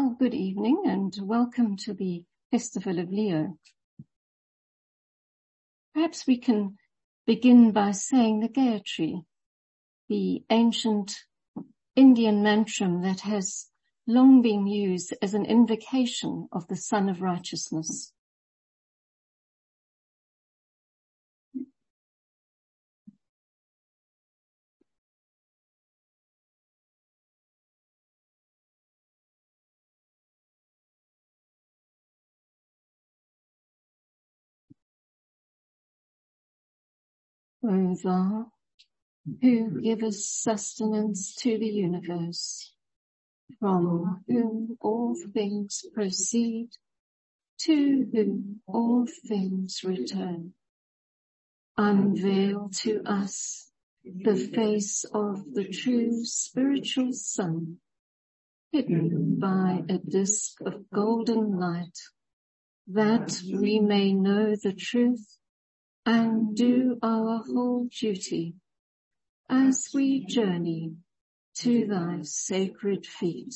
Well, 0.00 0.14
good 0.16 0.32
evening 0.32 0.84
and 0.86 1.12
welcome 1.20 1.76
to 1.78 1.92
the 1.92 2.22
Festival 2.52 3.00
of 3.00 3.10
Leo. 3.10 3.58
Perhaps 5.92 6.24
we 6.24 6.38
can 6.38 6.76
begin 7.26 7.72
by 7.72 7.90
saying 7.90 8.38
the 8.38 8.48
Gayatri, 8.48 9.24
the 10.08 10.44
ancient 10.50 11.16
Indian 11.96 12.44
mantra 12.44 12.96
that 13.02 13.22
has 13.22 13.70
long 14.06 14.40
been 14.40 14.68
used 14.68 15.14
as 15.20 15.34
an 15.34 15.44
invocation 15.44 16.48
of 16.52 16.68
the 16.68 16.76
Sun 16.76 17.08
of 17.08 17.20
Righteousness. 17.20 18.12
Thou, 37.68 38.50
who 39.42 39.82
givest 39.82 40.42
sustenance 40.42 41.34
to 41.34 41.58
the 41.58 41.66
universe, 41.66 42.72
from 43.60 44.24
whom 44.26 44.78
all 44.80 45.14
things 45.34 45.84
proceed, 45.92 46.70
to 47.58 48.08
whom 48.10 48.62
all 48.66 49.06
things 49.26 49.84
return. 49.84 50.54
Unveil 51.76 52.70
to 52.70 53.02
us 53.04 53.70
the 54.02 54.36
face 54.36 55.04
of 55.12 55.52
the 55.52 55.68
true 55.68 56.24
spiritual 56.24 57.12
sun, 57.12 57.80
hidden 58.72 59.38
by 59.38 59.84
a 59.90 59.98
disk 59.98 60.58
of 60.62 60.88
golden 60.88 61.58
light, 61.58 61.98
that 62.86 63.42
we 63.44 63.78
may 63.78 64.14
know 64.14 64.56
the 64.56 64.72
truth 64.72 65.37
and 66.08 66.56
do 66.56 66.98
our 67.02 67.42
whole 67.44 67.86
duty 68.00 68.54
as 69.50 69.90
we 69.92 70.24
journey 70.24 70.94
to 71.54 71.86
thy 71.86 72.20
sacred 72.22 73.04
feet. 73.04 73.54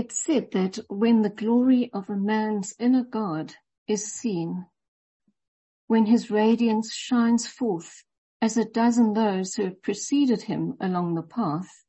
It's 0.00 0.18
said 0.18 0.52
that 0.52 0.78
when 0.88 1.20
the 1.20 1.28
glory 1.28 1.90
of 1.92 2.08
a 2.08 2.16
man's 2.16 2.74
inner 2.78 3.04
God 3.04 3.56
is 3.86 4.10
seen, 4.10 4.64
when 5.88 6.06
his 6.06 6.30
radiance 6.30 6.94
shines 6.94 7.46
forth 7.46 8.02
as 8.40 8.56
it 8.56 8.72
does 8.72 8.96
in 8.96 9.12
those 9.12 9.54
who 9.54 9.64
have 9.64 9.82
preceded 9.82 10.40
him 10.40 10.78
along 10.80 11.16
the 11.16 11.22
path, 11.22 11.84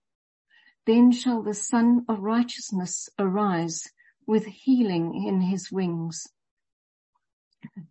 then 0.86 1.14
shall 1.14 1.42
the 1.42 1.53
sun 1.53 2.03
of 2.09 2.20
righteousness 2.20 3.08
arise 3.18 3.88
with 4.28 4.46
healing 4.46 5.24
in 5.25 5.40
his 5.40 5.72
wings. 5.72 6.28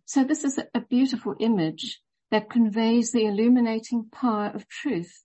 So 0.05 0.23
this 0.23 0.43
is 0.43 0.59
a 0.75 0.81
beautiful 0.81 1.33
image 1.39 1.99
that 2.29 2.47
conveys 2.47 3.11
the 3.11 3.25
illuminating 3.25 4.09
power 4.11 4.51
of 4.53 4.67
truth 4.67 5.23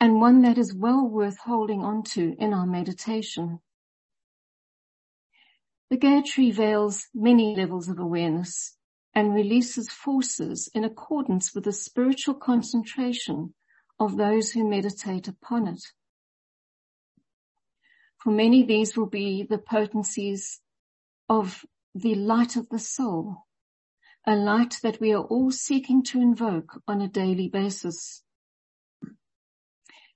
and 0.00 0.20
one 0.20 0.42
that 0.42 0.58
is 0.58 0.74
well 0.74 1.06
worth 1.06 1.38
holding 1.38 1.84
on 1.84 2.02
to 2.02 2.34
in 2.40 2.52
our 2.52 2.66
meditation. 2.66 3.60
The 5.94 6.00
Gayatri 6.00 6.52
veils 6.52 7.06
many 7.14 7.54
levels 7.54 7.88
of 7.88 8.00
awareness 8.00 8.76
and 9.14 9.32
releases 9.32 9.90
forces 9.90 10.68
in 10.74 10.82
accordance 10.82 11.54
with 11.54 11.62
the 11.62 11.72
spiritual 11.72 12.34
concentration 12.34 13.54
of 14.00 14.16
those 14.16 14.50
who 14.50 14.68
meditate 14.68 15.28
upon 15.28 15.68
it. 15.68 15.84
For 18.18 18.32
many, 18.32 18.64
these 18.64 18.96
will 18.96 19.06
be 19.06 19.46
the 19.48 19.58
potencies 19.58 20.60
of 21.28 21.64
the 21.94 22.16
light 22.16 22.56
of 22.56 22.68
the 22.70 22.80
soul, 22.80 23.46
a 24.26 24.34
light 24.34 24.80
that 24.82 25.00
we 25.00 25.12
are 25.12 25.22
all 25.22 25.52
seeking 25.52 26.02
to 26.06 26.20
invoke 26.20 26.82
on 26.88 27.02
a 27.02 27.08
daily 27.08 27.48
basis. 27.48 28.24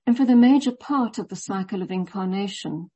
And 0.04 0.16
for 0.16 0.24
the 0.24 0.34
major 0.34 0.72
part 0.72 1.18
of 1.18 1.28
the 1.28 1.36
cycle 1.36 1.82
of 1.82 1.92
incarnation, 1.92 2.90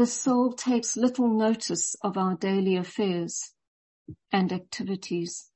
the 0.00 0.06
soul 0.06 0.50
takes 0.54 0.96
little 0.96 1.28
notice 1.28 1.94
of 2.02 2.16
our 2.16 2.34
daily 2.34 2.74
affairs 2.74 3.52
and 4.32 4.50
activities. 4.50 5.50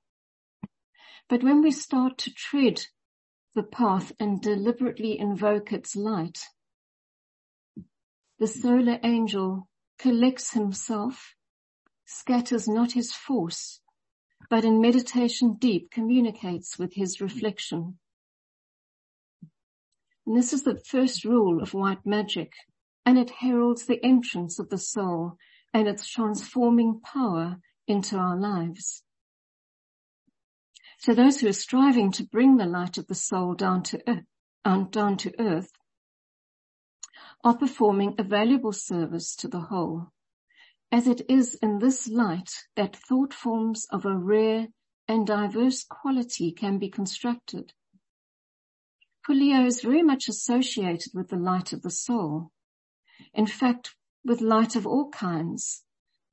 But 1.31 1.43
when 1.43 1.63
we 1.63 1.71
start 1.71 2.19
to 2.19 2.35
tread 2.35 2.83
the 3.55 3.63
path 3.63 4.13
and 4.21 4.43
deliberately 4.43 5.19
invoke 5.19 5.73
its 5.73 5.97
light, 5.97 6.41
the 8.39 8.47
solar 8.47 8.99
angel 9.03 9.67
collects 9.99 10.53
himself, 10.53 11.35
scatters 12.05 12.69
not 12.69 12.93
his 12.93 13.15
force, 13.15 13.81
but 14.51 14.63
in 14.63 14.79
meditation 14.79 15.57
deep 15.59 15.91
communicates 15.91 16.79
with 16.79 16.93
his 16.93 17.19
reflection. 17.19 17.99
And 20.27 20.37
this 20.37 20.53
is 20.53 20.65
the 20.65 20.83
first 20.85 21.25
rule 21.25 21.63
of 21.63 21.73
white 21.73 22.05
magic 22.05 22.53
and 23.07 23.19
it 23.19 23.31
heralds 23.31 23.87
the 23.87 24.03
entrance 24.05 24.59
of 24.59 24.71
the 24.71 24.79
soul 24.79 25.37
and 25.73 25.89
its 25.89 26.09
transforming 26.09 27.01
power 27.01 27.59
into 27.87 28.17
our 28.17 28.37
lives. 28.37 29.03
So 30.99 31.13
those 31.13 31.41
who 31.41 31.49
are 31.49 31.53
striving 31.53 32.13
to 32.13 32.25
bring 32.25 32.57
the 32.57 32.67
light 32.67 32.97
of 32.97 33.07
the 33.09 33.15
soul 33.15 33.55
down 33.55 33.83
to 33.85 34.01
earth, 34.09 34.25
um, 34.65 34.89
down 34.91 35.19
to 35.19 35.39
earth 35.39 35.71
are 37.43 37.57
performing 37.57 38.15
a 38.19 38.23
valuable 38.23 38.73
service 38.73 39.37
to 39.37 39.49
the 39.49 39.61
whole, 39.61 40.13
as 40.91 41.07
it 41.07 41.21
is 41.29 41.57
in 41.57 41.79
this 41.79 42.09
light 42.09 42.51
that 42.77 42.97
thought 42.97 43.35
forms 43.35 43.87
of 43.91 44.07
a 44.07 44.17
rare 44.17 44.69
and 45.07 45.27
diverse 45.27 45.85
quality 45.85 46.53
can 46.53 46.79
be 46.79 46.89
constructed. 46.89 47.75
Leo 49.29 49.67
is 49.67 49.83
very 49.83 50.03
much 50.03 50.29
associated 50.29 51.13
with 51.15 51.29
the 51.29 51.37
light 51.37 51.73
of 51.73 51.83
the 51.83 51.91
soul 51.91 52.51
in 53.33 53.47
fact, 53.47 53.95
with 54.25 54.41
light 54.41 54.77
of 54.77 54.87
all 54.87 55.11
kinds, 55.11 55.83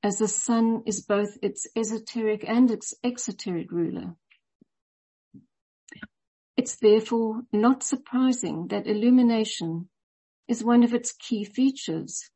as 0.02 0.18
the 0.18 0.28
sun 0.28 0.82
is 0.86 1.00
both 1.00 1.36
its 1.42 1.66
esoteric 1.76 2.44
and 2.46 2.70
its 2.70 2.94
exoteric 3.04 3.70
ruler. 3.70 4.16
It's 6.56 6.76
therefore 6.76 7.42
not 7.52 7.82
surprising 7.82 8.68
that 8.68 8.86
illumination 8.86 9.88
is 10.48 10.64
one 10.64 10.82
of 10.82 10.92
its 10.92 11.12
key 11.12 11.44
features. 11.44 12.30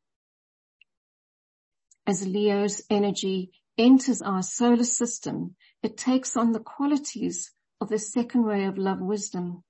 As 2.06 2.26
Leo's 2.26 2.82
energy 2.88 3.50
enters 3.76 4.22
our 4.22 4.42
solar 4.42 4.84
system, 4.84 5.56
it 5.82 5.96
takes 5.96 6.36
on 6.36 6.52
the 6.52 6.60
qualities 6.60 7.52
of 7.80 7.88
the 7.88 7.98
second 7.98 8.44
ray 8.44 8.64
of 8.64 8.78
love 8.78 9.00
wisdom. 9.00 9.64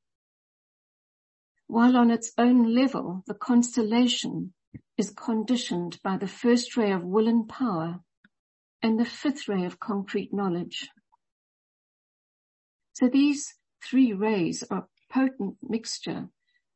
While 1.67 1.96
on 1.96 2.11
its 2.11 2.32
own 2.38 2.72
level, 2.75 3.25
the 3.26 3.34
constellation 3.34 4.52
is 4.96 5.11
conditioned 5.11 5.99
by 6.02 6.17
the 6.17 6.28
first 6.28 6.76
ray 6.76 6.93
of 6.93 7.05
will 7.05 7.28
and 7.28 7.49
power 7.49 8.00
and 8.82 8.99
the 8.99 9.05
fifth 9.05 9.49
ray 9.49 9.64
of 9.64 9.81
concrete 9.81 10.32
knowledge. 10.32 10.88
So 12.93 13.08
these 13.08 13.55
three 13.84 14.12
rays 14.12 14.64
are 14.70 14.78
a 14.78 15.12
potent 15.12 15.56
mixture 15.62 16.28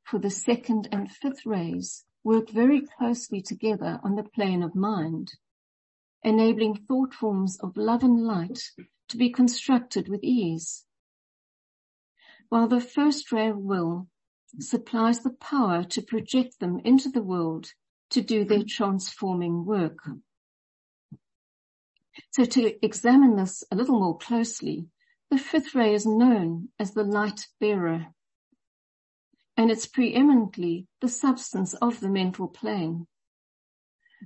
for 0.05 0.19
the 0.19 0.31
second 0.31 0.89
and 0.93 1.11
fifth 1.11 1.47
rays 1.47 2.05
work 2.23 2.51
very 2.51 2.83
closely 2.99 3.41
together 3.41 4.01
on 4.03 4.17
the 4.17 4.23
plane 4.23 4.63
of 4.63 4.75
mind, 4.75 5.33
enabling 6.23 6.77
thought 6.87 7.15
forms 7.15 7.59
of 7.61 7.77
love 7.77 8.03
and 8.03 8.27
light 8.27 8.61
to 9.09 9.17
be 9.17 9.31
constructed 9.31 10.09
with 10.09 10.23
ease. 10.23 10.85
While 12.49 12.69
the 12.69 12.81
first 12.81 13.33
ray 13.33 13.49
of 13.49 13.59
will 13.59 14.09
supplies 14.59 15.21
the 15.21 15.31
power 15.31 15.85
to 15.85 16.03
project 16.03 16.59
them 16.61 16.81
into 16.85 17.09
the 17.09 17.23
world 17.23 17.73
to 18.11 18.21
do 18.21 18.45
their 18.45 18.65
transforming 18.65 19.65
work. 19.65 19.99
So 22.33 22.45
to 22.45 22.85
examine 22.85 23.37
this 23.37 23.65
a 23.71 23.77
little 23.77 23.99
more 23.99 24.19
closely, 24.19 24.87
the 25.31 25.39
fifth 25.39 25.75
ray 25.75 25.95
is 25.95 26.07
known 26.07 26.69
as 26.79 26.93
the 26.93 27.05
light 27.05 27.47
bearer, 27.61 28.09
and 29.57 29.71
it's 29.71 29.87
preeminently 29.87 30.87
the 31.01 31.09
substance 31.09 31.75
of 31.75 32.01
the 32.01 32.09
mental 32.09 32.49
plane. 32.49 33.07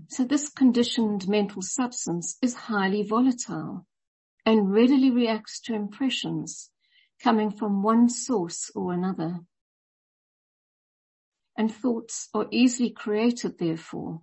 So 0.09 0.25
this 0.25 0.49
conditioned 0.49 1.29
mental 1.29 1.63
substance 1.63 2.37
is 2.43 2.55
highly 2.55 3.03
volatile 3.03 3.87
and 4.47 4.73
readily 4.73 5.11
reacts 5.11 5.61
to 5.61 5.75
impressions 5.75 6.71
coming 7.23 7.51
from 7.51 7.83
one 7.83 8.09
source 8.09 8.71
or 8.75 8.93
another. 8.93 9.41
And 11.56 11.73
thoughts 11.73 12.29
are 12.35 12.49
easily 12.51 12.91
created 12.91 13.59
therefore. 13.59 14.23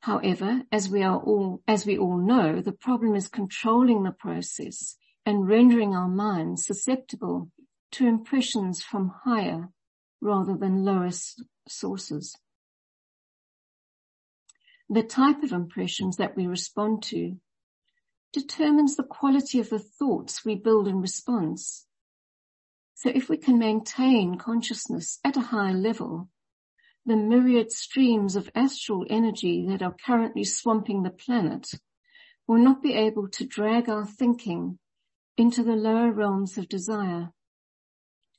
However, 0.00 0.62
as 0.70 0.88
we 0.88 1.02
are 1.02 1.18
all, 1.18 1.62
as 1.66 1.86
we 1.86 1.98
all 1.98 2.18
know, 2.18 2.60
the 2.60 2.72
problem 2.72 3.14
is 3.14 3.28
controlling 3.28 4.02
the 4.02 4.12
process 4.12 4.96
and 5.24 5.48
rendering 5.48 5.94
our 5.94 6.08
minds 6.08 6.66
susceptible 6.66 7.50
to 7.92 8.06
impressions 8.06 8.82
from 8.82 9.12
higher 9.24 9.70
rather 10.20 10.56
than 10.56 10.84
lower 10.84 11.10
sources. 11.66 12.36
The 14.88 15.02
type 15.02 15.42
of 15.42 15.52
impressions 15.52 16.16
that 16.18 16.36
we 16.36 16.46
respond 16.46 17.02
to 17.04 17.36
determines 18.32 18.96
the 18.96 19.02
quality 19.02 19.58
of 19.58 19.70
the 19.70 19.78
thoughts 19.78 20.44
we 20.44 20.54
build 20.54 20.86
in 20.86 21.00
response. 21.00 21.85
So 22.98 23.10
if 23.14 23.28
we 23.28 23.36
can 23.36 23.58
maintain 23.58 24.38
consciousness 24.38 25.18
at 25.22 25.36
a 25.36 25.48
high 25.52 25.72
level, 25.72 26.30
the 27.04 27.14
myriad 27.14 27.70
streams 27.70 28.36
of 28.36 28.48
astral 28.54 29.04
energy 29.10 29.66
that 29.68 29.82
are 29.82 29.94
currently 30.06 30.44
swamping 30.44 31.02
the 31.02 31.10
planet 31.10 31.68
will 32.48 32.56
not 32.56 32.82
be 32.82 32.94
able 32.94 33.28
to 33.28 33.44
drag 33.44 33.90
our 33.90 34.06
thinking 34.06 34.78
into 35.36 35.62
the 35.62 35.76
lower 35.76 36.10
realms 36.10 36.56
of 36.56 36.70
desire, 36.70 37.32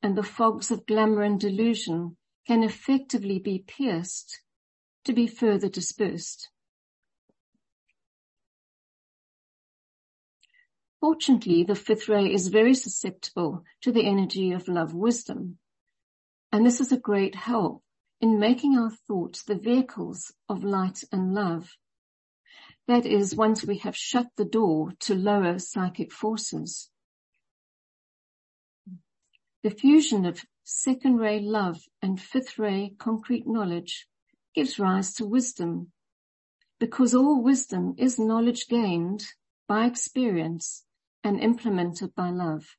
and 0.01 0.17
the 0.17 0.23
fogs 0.23 0.71
of 0.71 0.87
glamour 0.87 1.21
and 1.21 1.39
delusion 1.39 2.17
can 2.47 2.63
effectively 2.63 3.37
be 3.37 3.59
pierced 3.59 4.41
to 5.03 5.13
be 5.13 5.27
further 5.27 5.69
dispersed. 5.69 6.49
Fortunately, 10.99 11.63
the 11.63 11.75
fifth 11.75 12.09
ray 12.09 12.33
is 12.33 12.47
very 12.47 12.73
susceptible 12.73 13.63
to 13.81 13.91
the 13.91 14.05
energy 14.05 14.51
of 14.51 14.67
love 14.67 14.93
wisdom, 14.95 15.59
and 16.51 16.65
this 16.65 16.81
is 16.81 16.91
a 16.91 16.99
great 16.99 17.35
help 17.35 17.83
in 18.19 18.39
making 18.39 18.77
our 18.77 18.89
thoughts 18.89 19.43
the 19.43 19.55
vehicles 19.55 20.33
of 20.49 20.63
light 20.63 21.03
and 21.11 21.35
love. 21.35 21.77
That 22.87 23.05
is, 23.05 23.35
once 23.35 23.63
we 23.63 23.77
have 23.79 23.95
shut 23.95 24.27
the 24.37 24.45
door 24.45 24.93
to 25.01 25.13
lower 25.13 25.59
psychic 25.59 26.11
forces. 26.11 26.89
The 29.61 29.69
fusion 29.69 30.25
of 30.25 30.45
second 30.63 31.17
ray 31.17 31.39
love 31.39 31.79
and 32.01 32.19
fifth 32.19 32.57
ray 32.57 32.95
concrete 32.97 33.45
knowledge 33.45 34.07
gives 34.55 34.79
rise 34.79 35.13
to 35.15 35.25
wisdom, 35.25 35.91
because 36.79 37.13
all 37.13 37.43
wisdom 37.43 37.93
is 37.97 38.17
knowledge 38.17 38.67
gained 38.67 39.25
by 39.67 39.85
experience 39.85 40.85
and 41.23 41.39
implemented 41.39 42.13
by 42.15 42.29
love. 42.29 42.75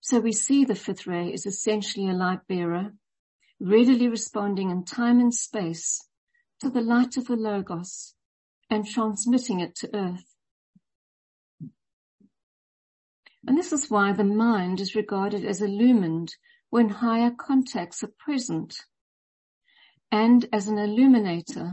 So 0.00 0.20
we 0.20 0.32
see 0.32 0.64
the 0.64 0.74
fifth 0.74 1.06
ray 1.06 1.32
is 1.32 1.46
essentially 1.46 2.08
a 2.08 2.12
light 2.12 2.40
bearer, 2.48 2.92
readily 3.60 4.08
responding 4.08 4.70
in 4.70 4.84
time 4.84 5.20
and 5.20 5.32
space 5.32 6.08
to 6.60 6.70
the 6.70 6.80
light 6.80 7.16
of 7.16 7.26
the 7.26 7.36
Logos 7.36 8.14
and 8.68 8.86
transmitting 8.86 9.60
it 9.60 9.74
to 9.76 9.94
earth. 9.94 10.34
And 13.46 13.58
this 13.58 13.72
is 13.72 13.90
why 13.90 14.12
the 14.12 14.24
mind 14.24 14.80
is 14.80 14.94
regarded 14.94 15.44
as 15.44 15.60
illumined 15.60 16.34
when 16.70 16.88
higher 16.88 17.30
contacts 17.30 18.02
are 18.02 18.12
present 18.18 18.76
and 20.10 20.46
as 20.52 20.68
an 20.68 20.78
illuminator 20.78 21.72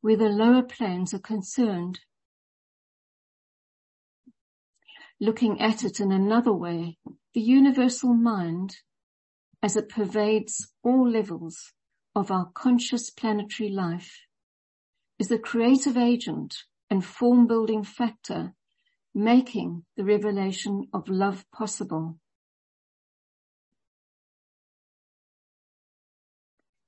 where 0.00 0.16
the 0.16 0.28
lower 0.28 0.62
planes 0.62 1.14
are 1.14 1.18
concerned. 1.18 2.00
Looking 5.22 5.60
at 5.60 5.84
it 5.84 6.00
in 6.00 6.10
another 6.10 6.52
way, 6.52 6.98
the 7.32 7.40
universal 7.40 8.12
mind, 8.12 8.78
as 9.62 9.76
it 9.76 9.88
pervades 9.88 10.72
all 10.82 11.08
levels 11.08 11.74
of 12.16 12.32
our 12.32 12.50
conscious 12.54 13.08
planetary 13.08 13.70
life, 13.70 14.26
is 15.20 15.28
the 15.28 15.38
creative 15.38 15.96
agent 15.96 16.64
and 16.90 17.04
form 17.04 17.46
building 17.46 17.84
factor 17.84 18.54
making 19.14 19.84
the 19.96 20.02
revelation 20.02 20.88
of 20.92 21.08
love 21.08 21.44
possible. 21.52 22.18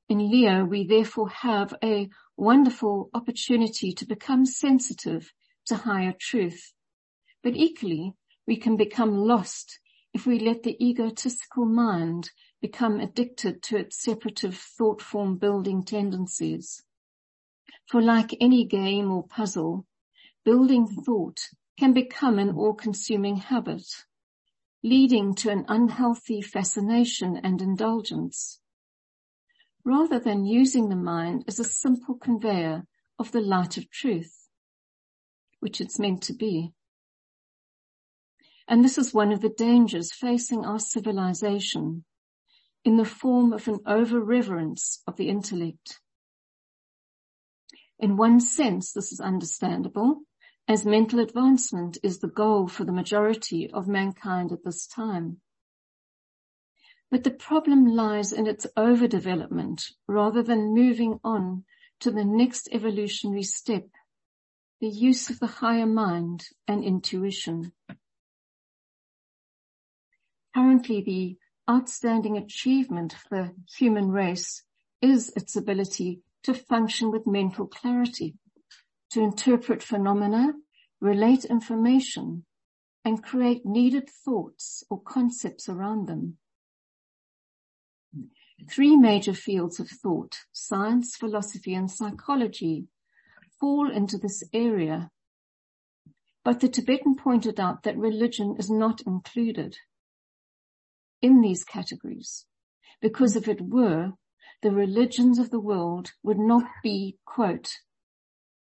In 0.09 0.29
Leo, 0.29 0.65
we 0.65 0.85
therefore 0.85 1.29
have 1.29 1.73
a 1.85 2.09
wonderful 2.37 3.11
opportunity 3.15 3.93
to 3.93 4.05
become 4.05 4.45
sensitive 4.45 5.33
to 5.67 5.77
higher 5.77 6.15
truth. 6.19 6.73
But 7.41 7.55
equally, 7.55 8.17
we 8.47 8.57
can 8.57 8.77
become 8.77 9.17
lost 9.17 9.79
if 10.13 10.27
we 10.27 10.39
let 10.39 10.63
the 10.63 10.77
egotistical 10.85 11.65
mind 11.65 12.31
become 12.61 13.01
addicted 13.01 13.63
to 13.63 13.77
its 13.77 14.03
separative 14.03 14.57
thought 14.57 15.03
form 15.03 15.37
building 15.37 15.83
tendencies. 15.83 16.83
For 17.89 18.01
like 18.01 18.37
any 18.41 18.65
game 18.65 19.11
or 19.11 19.27
puzzle, 19.27 19.87
building 20.45 20.87
thought 20.87 21.41
can 21.79 21.93
become 21.93 22.39
an 22.39 22.51
all-consuming 22.51 23.37
habit, 23.37 23.87
leading 24.83 25.35
to 25.35 25.51
an 25.51 25.65
unhealthy 25.69 26.41
fascination 26.41 27.37
and 27.37 27.61
indulgence, 27.61 28.61
rather 29.85 30.19
than 30.19 30.47
using 30.47 30.89
the 30.89 30.97
mind 30.97 31.45
as 31.49 31.59
a 31.59 31.65
simple 31.65 32.15
conveyor 32.15 32.85
of 33.19 33.33
the 33.33 33.41
light 33.41 33.77
of 33.77 33.91
truth, 33.91 34.49
which 35.61 35.81
it's 35.81 35.99
meant 35.99 36.23
to 36.23 36.33
be. 36.33 36.73
And 38.67 38.85
this 38.85 38.97
is 38.99 39.13
one 39.13 39.33
of 39.33 39.41
the 39.41 39.51
dangers 39.51 40.13
facing 40.13 40.65
our 40.65 40.79
civilization 40.79 42.05
in 42.85 42.97
the 42.97 43.05
form 43.05 43.53
of 43.53 43.69
an 43.69 43.79
over-reverence 43.87 45.03
of 45.07 45.17
the 45.17 45.29
intellect. 45.29 46.01
In 47.99 48.17
one 48.17 48.41
sense, 48.41 48.93
this 48.93 49.13
is 49.13 49.21
understandable 49.21 50.23
as 50.67 50.87
mental 50.87 51.21
advancement 51.21 51.99
is 52.03 52.19
the 52.19 52.29
goal 52.29 52.69
for 52.69 52.85
the 52.85 52.93
majority 52.93 53.71
of 53.71 53.87
mankind 53.87 54.51
at 54.51 54.65
this 54.65 54.87
time. 54.87 55.41
But 57.11 57.23
the 57.23 57.31
problem 57.31 57.85
lies 57.85 58.33
in 58.33 58.47
its 58.47 58.67
overdevelopment 58.77 59.93
rather 60.09 60.43
than 60.43 60.75
moving 60.75 61.21
on 61.23 61.65
to 62.01 62.11
the 62.11 62.25
next 62.25 62.69
evolutionary 62.73 63.43
step, 63.43 63.87
the 64.81 64.89
use 64.89 65.29
of 65.29 65.39
the 65.39 65.47
higher 65.47 65.87
mind 65.87 66.47
and 66.67 66.83
intuition. 66.83 67.73
Currently, 70.55 71.03
the 71.03 71.37
outstanding 71.69 72.37
achievement 72.37 73.15
of 73.15 73.25
the 73.31 73.55
human 73.77 74.11
race 74.11 74.63
is 75.03 75.33
its 75.37 75.57
ability 75.57 76.21
to 76.45 76.55
function 76.55 77.11
with 77.11 77.27
mental 77.27 77.67
clarity 77.67 78.37
to 79.11 79.21
interpret 79.21 79.83
phenomena, 79.83 80.53
relate 81.01 81.45
information, 81.45 82.45
and 83.05 83.23
create 83.23 83.67
needed 83.67 84.09
thoughts 84.09 84.85
or 84.89 85.01
concepts 85.03 85.69
around 85.69 86.07
them. 86.07 86.39
Three 88.71 88.97
major 88.97 89.35
fields 89.35 89.81
of 89.81 89.89
thought, 89.89 90.39
science, 90.53 91.17
philosophy, 91.17 91.75
and 91.75 91.91
psychology, 91.91 92.87
fall 93.61 93.91
into 93.91 94.19
this 94.19 94.43
area. 94.53 95.11
But 96.45 96.61
the 96.61 96.69
Tibetan 96.69 97.17
pointed 97.17 97.59
out 97.59 97.83
that 97.83 97.99
religion 97.99 98.57
is 98.59 98.71
not 98.71 99.01
included 99.03 99.77
in 101.25 101.41
these 101.41 101.65
categories, 101.65 102.45
because 103.01 103.35
if 103.35 103.49
it 103.49 103.59
were, 103.63 104.13
the 104.61 104.71
religions 104.71 105.39
of 105.39 105.49
the 105.49 105.59
world 105.59 106.13
would 106.23 106.39
not 106.39 106.65
be, 106.83 107.17
quote, 107.25 107.71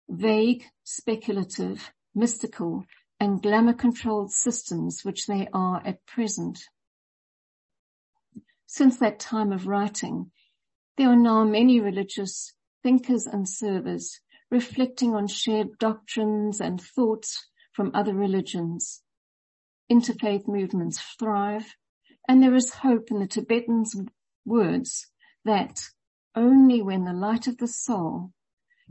vague, 0.09 0.63
speculative, 0.85 1.91
mystical, 2.15 2.85
and 3.19 3.43
glamour-controlled 3.43 4.31
systems 4.31 5.01
which 5.03 5.27
they 5.27 5.49
are 5.53 5.83
at 5.85 6.07
present. 6.07 6.61
Since 8.67 8.99
that 8.99 9.19
time 9.19 9.51
of 9.51 9.67
writing, 9.67 10.31
there 10.97 11.09
are 11.09 11.17
now 11.17 11.43
many 11.43 11.81
religious 11.81 12.53
thinkers 12.85 13.27
and 13.27 13.49
servers 13.49 14.21
reflecting 14.49 15.13
on 15.13 15.27
shared 15.27 15.77
doctrines 15.81 16.61
and 16.61 16.81
thoughts 16.81 17.49
from 17.73 17.91
other 17.95 18.15
religions. 18.15 19.03
Interfaith 19.91 20.47
movements 20.47 21.01
thrive, 21.19 21.75
and 22.29 22.43
there 22.43 22.55
is 22.55 22.75
hope 22.75 23.11
in 23.11 23.21
the 23.21 23.27
Tibetans' 23.27 23.97
words 24.45 25.07
that 25.45 25.81
only 26.35 26.83
when 26.83 27.05
the 27.05 27.13
light 27.13 27.47
of 27.47 27.59
the 27.59 27.69
soul 27.69 28.33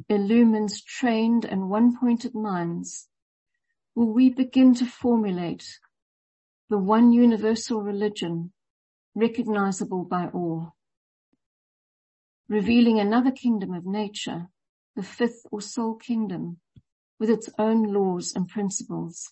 illumines 0.10 0.82
trained 0.82 1.46
and 1.46 1.70
one-pointed 1.70 2.34
minds, 2.34 3.08
will 3.96 4.12
we 4.12 4.30
begin 4.30 4.74
to 4.76 4.86
formulate 4.86 5.80
the 6.70 6.78
one 6.78 7.12
universal 7.12 7.82
religion 7.82 8.52
recognizable 9.16 10.04
by 10.04 10.28
all, 10.28 10.74
revealing 12.50 13.00
another 13.00 13.32
kingdom 13.32 13.74
of 13.74 13.86
nature, 13.86 14.48
the 14.96 15.04
fifth 15.04 15.46
or 15.52 15.62
soul 15.62 15.96
kingdom, 15.96 16.60
with 17.20 17.30
its 17.30 17.50
own 17.60 17.84
laws 17.94 18.34
and 18.36 18.48
principles. 18.48 19.32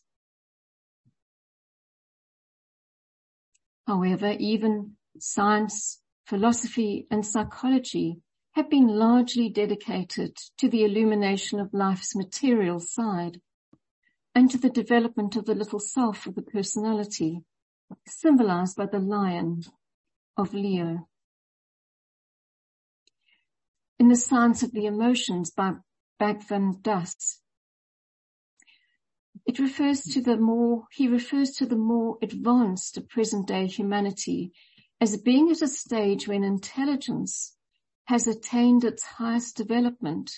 However, 3.88 4.36
even 4.40 4.98
science, 5.20 6.02
philosophy 6.26 7.08
and 7.12 7.26
psychology 7.26 8.22
have 8.54 8.70
been 8.70 8.88
largely 8.88 9.50
dedicated 9.50 10.38
to 10.58 10.70
the 10.70 10.84
illumination 10.84 11.60
of 11.60 11.74
life's 11.74 12.16
material 12.16 12.80
side 12.80 13.42
and 14.34 14.50
to 14.52 14.58
the 14.58 14.70
development 14.70 15.36
of 15.36 15.46
the 15.46 15.56
little 15.56 15.80
self 15.80 16.26
of 16.26 16.36
the 16.36 16.42
personality, 16.42 17.44
symbolized 18.08 18.78
by 18.78 18.86
the 18.86 19.00
lion 19.00 19.64
of 20.38 20.54
Leo. 20.54 21.08
In 24.00 24.08
the 24.08 24.16
Science 24.16 24.64
of 24.64 24.72
the 24.72 24.86
Emotions 24.86 25.52
by 25.52 25.74
Bhagwan 26.18 26.80
Das, 26.82 27.41
it 29.52 29.60
refers 29.60 30.04
to 30.04 30.22
the 30.22 30.38
more, 30.38 30.86
he 30.92 31.10
refers 31.10 31.52
to 31.52 31.66
the 31.66 31.76
more 31.76 32.18
advanced 32.22 32.98
present 33.10 33.46
day 33.50 33.68
humanity 33.68 34.54
as 35.02 35.18
being 35.18 35.52
at 35.52 35.62
a 35.62 35.68
stage 35.68 36.26
when 36.26 36.42
intelligence 36.42 37.58
has 38.06 38.28
attained 38.28 38.86
its 38.86 39.04
highest 39.04 39.58
development, 39.58 40.32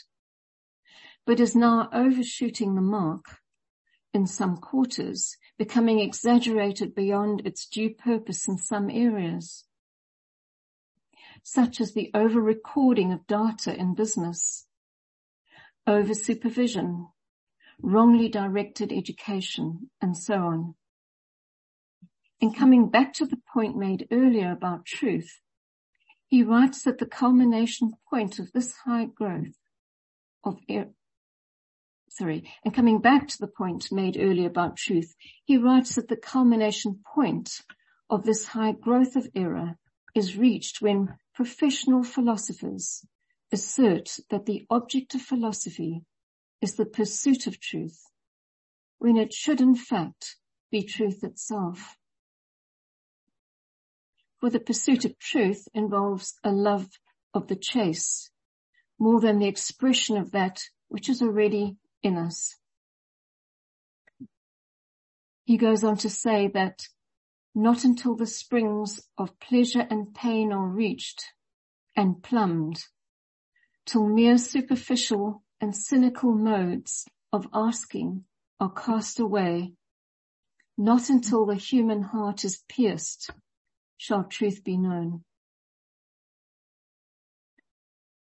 but 1.27 1.39
is 1.39 1.55
now 1.55 1.89
overshooting 1.93 2.73
the 2.73 2.81
mark 2.81 3.37
in 4.15 4.25
some 4.25 4.57
quarters, 4.57 5.37
becoming 5.59 5.99
exaggerated 5.99 6.95
beyond 6.95 7.45
its 7.45 7.67
due 7.67 7.91
purpose 7.91 8.47
in 8.47 8.57
some 8.57 8.89
areas, 8.89 9.65
such 11.43 11.79
as 11.79 11.93
the 11.93 12.09
over-recording 12.15 13.11
of 13.11 13.27
data 13.27 13.79
in 13.79 13.93
business, 13.93 14.65
over-supervision, 15.85 17.09
wrongly 17.83 18.29
directed 18.29 18.91
education, 18.91 19.89
and 20.01 20.17
so 20.17 20.35
on. 20.35 20.75
In 22.39 22.53
coming 22.53 22.89
back 22.89 23.13
to 23.15 23.25
the 23.25 23.41
point 23.53 23.77
made 23.77 24.07
earlier 24.09 24.51
about 24.51 24.85
truth, 24.85 25.39
he 26.27 26.43
writes 26.43 26.83
that 26.83 26.97
the 26.97 27.05
culmination 27.05 27.91
point 28.09 28.39
of 28.39 28.51
this 28.53 28.73
high 28.85 29.05
growth 29.05 29.57
of 30.43 30.57
sorry, 32.09 32.51
and 32.63 32.73
coming 32.73 32.99
back 32.99 33.27
to 33.27 33.37
the 33.39 33.47
point 33.47 33.91
made 33.91 34.17
earlier 34.19 34.47
about 34.47 34.77
truth, 34.77 35.13
he 35.43 35.57
writes 35.57 35.95
that 35.95 36.07
the 36.07 36.15
culmination 36.15 36.99
point 37.13 37.61
of 38.09 38.23
this 38.23 38.47
high 38.47 38.71
growth 38.71 39.15
of 39.15 39.27
error 39.35 39.77
is 40.15 40.37
reached 40.37 40.81
when 40.81 41.15
professional 41.33 42.03
philosophers 42.03 43.05
assert 43.51 44.17
that 44.29 44.45
the 44.45 44.65
object 44.69 45.15
of 45.15 45.21
philosophy 45.21 46.01
is 46.63 46.75
the 46.75 46.85
pursuit 46.85 47.45
of 47.45 47.59
truth, 47.59 48.05
when 48.97 49.17
it 49.17 49.33
should 49.33 49.59
in 49.59 49.75
fact 49.75 50.37
be 50.71 50.81
truth 50.81 51.21
itself. 51.21 51.97
For 54.39 54.49
the 54.49 54.61
pursuit 54.61 55.03
of 55.03 55.19
truth 55.19 55.67
involves 55.73 56.35
a 56.41 56.51
love 56.51 56.87
of 57.33 57.47
the 57.47 57.57
chase 57.57 58.29
more 58.97 59.19
than 59.19 59.39
the 59.39 59.47
expression 59.47 60.15
of 60.15 60.31
that 60.31 60.61
which 60.87 61.09
is 61.09 61.21
already 61.21 61.75
in 62.01 62.17
us. 62.17 62.55
He 65.43 65.57
goes 65.57 65.83
on 65.83 65.97
to 65.97 66.09
say 66.09 66.47
that 66.53 66.87
not 67.53 67.83
until 67.83 68.15
the 68.15 68.25
springs 68.25 69.01
of 69.17 69.37
pleasure 69.37 69.85
and 69.89 70.15
pain 70.15 70.53
are 70.53 70.65
reached 70.65 71.25
and 71.93 72.23
plumbed, 72.23 72.85
till 73.85 74.07
mere 74.07 74.37
superficial 74.37 75.42
and 75.63 75.73
cynical 75.73 76.35
modes 76.35 77.05
of 77.31 77.47
asking 77.53 78.25
are 78.59 78.69
cast 78.69 79.17
away, 79.17 79.71
not 80.77 81.09
until 81.09 81.45
the 81.45 81.55
human 81.55 82.01
heart 82.01 82.43
is 82.43 82.61
pierced 82.67 83.29
shall 83.95 84.25
truth 84.25 84.61
be 84.65 84.75
known. 84.75 85.23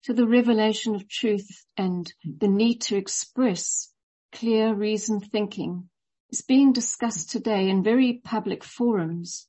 to 0.03 0.13
the 0.13 0.27
revelation 0.27 0.94
of 0.94 1.10
truth 1.10 1.65
and 1.75 2.13
the 2.24 2.48
need 2.48 2.79
to 2.79 2.96
express 2.96 3.91
clear 4.32 4.72
reasoned 4.72 5.25
thinking 5.32 5.89
is 6.29 6.44
being 6.44 6.72
discussed 6.72 7.32
today 7.32 7.70
in 7.70 7.84
very 7.84 8.22
public 8.24 8.63
forums. 8.63 9.48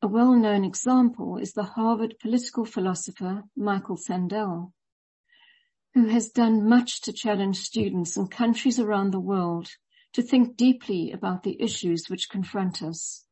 A 0.00 0.08
well-known 0.08 0.64
example 0.64 1.36
is 1.36 1.52
the 1.52 1.64
Harvard 1.64 2.14
political 2.18 2.64
philosopher 2.64 3.42
Michael 3.54 3.98
Sandel, 3.98 4.72
who 5.96 6.08
has 6.08 6.28
done 6.28 6.68
much 6.68 7.00
to 7.00 7.10
challenge 7.10 7.56
students 7.56 8.18
in 8.18 8.28
countries 8.28 8.78
around 8.78 9.12
the 9.12 9.18
world 9.18 9.66
to 10.12 10.20
think 10.20 10.54
deeply 10.54 11.10
about 11.10 11.42
the 11.42 11.56
issues 11.58 12.10
which 12.10 12.28
confront 12.28 12.82
us, 12.82 13.24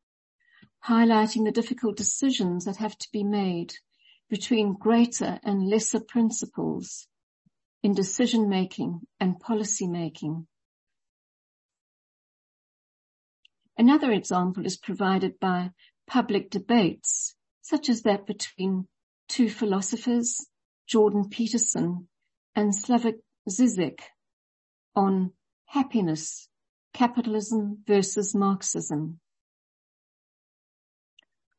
highlighting 0.87 1.45
the 1.45 1.51
difficult 1.51 1.95
decisions 1.95 2.65
that 2.65 2.77
have 2.77 2.97
to 2.97 3.07
be 3.13 3.23
made 3.23 3.71
between 4.31 4.73
greater 4.73 5.39
and 5.43 5.69
lesser 5.69 5.99
principles 5.99 7.07
in 7.83 7.93
decision 7.93 8.49
making 8.49 8.99
and 9.19 9.39
policy 9.39 9.85
making. 9.85 10.47
Another 13.77 14.11
example 14.11 14.65
is 14.65 14.75
provided 14.75 15.39
by 15.39 15.69
public 16.07 16.49
debates, 16.49 17.35
such 17.61 17.89
as 17.89 18.01
that 18.01 18.25
between 18.25 18.87
two 19.29 19.51
philosophers, 19.51 20.47
Jordan 20.87 21.29
Peterson 21.29 22.07
and 22.55 22.73
Slavoj 22.73 23.19
Zizek, 23.49 23.99
on 24.95 25.31
happiness, 25.65 26.47
capitalism 26.93 27.79
versus 27.85 28.33
Marxism. 28.33 29.19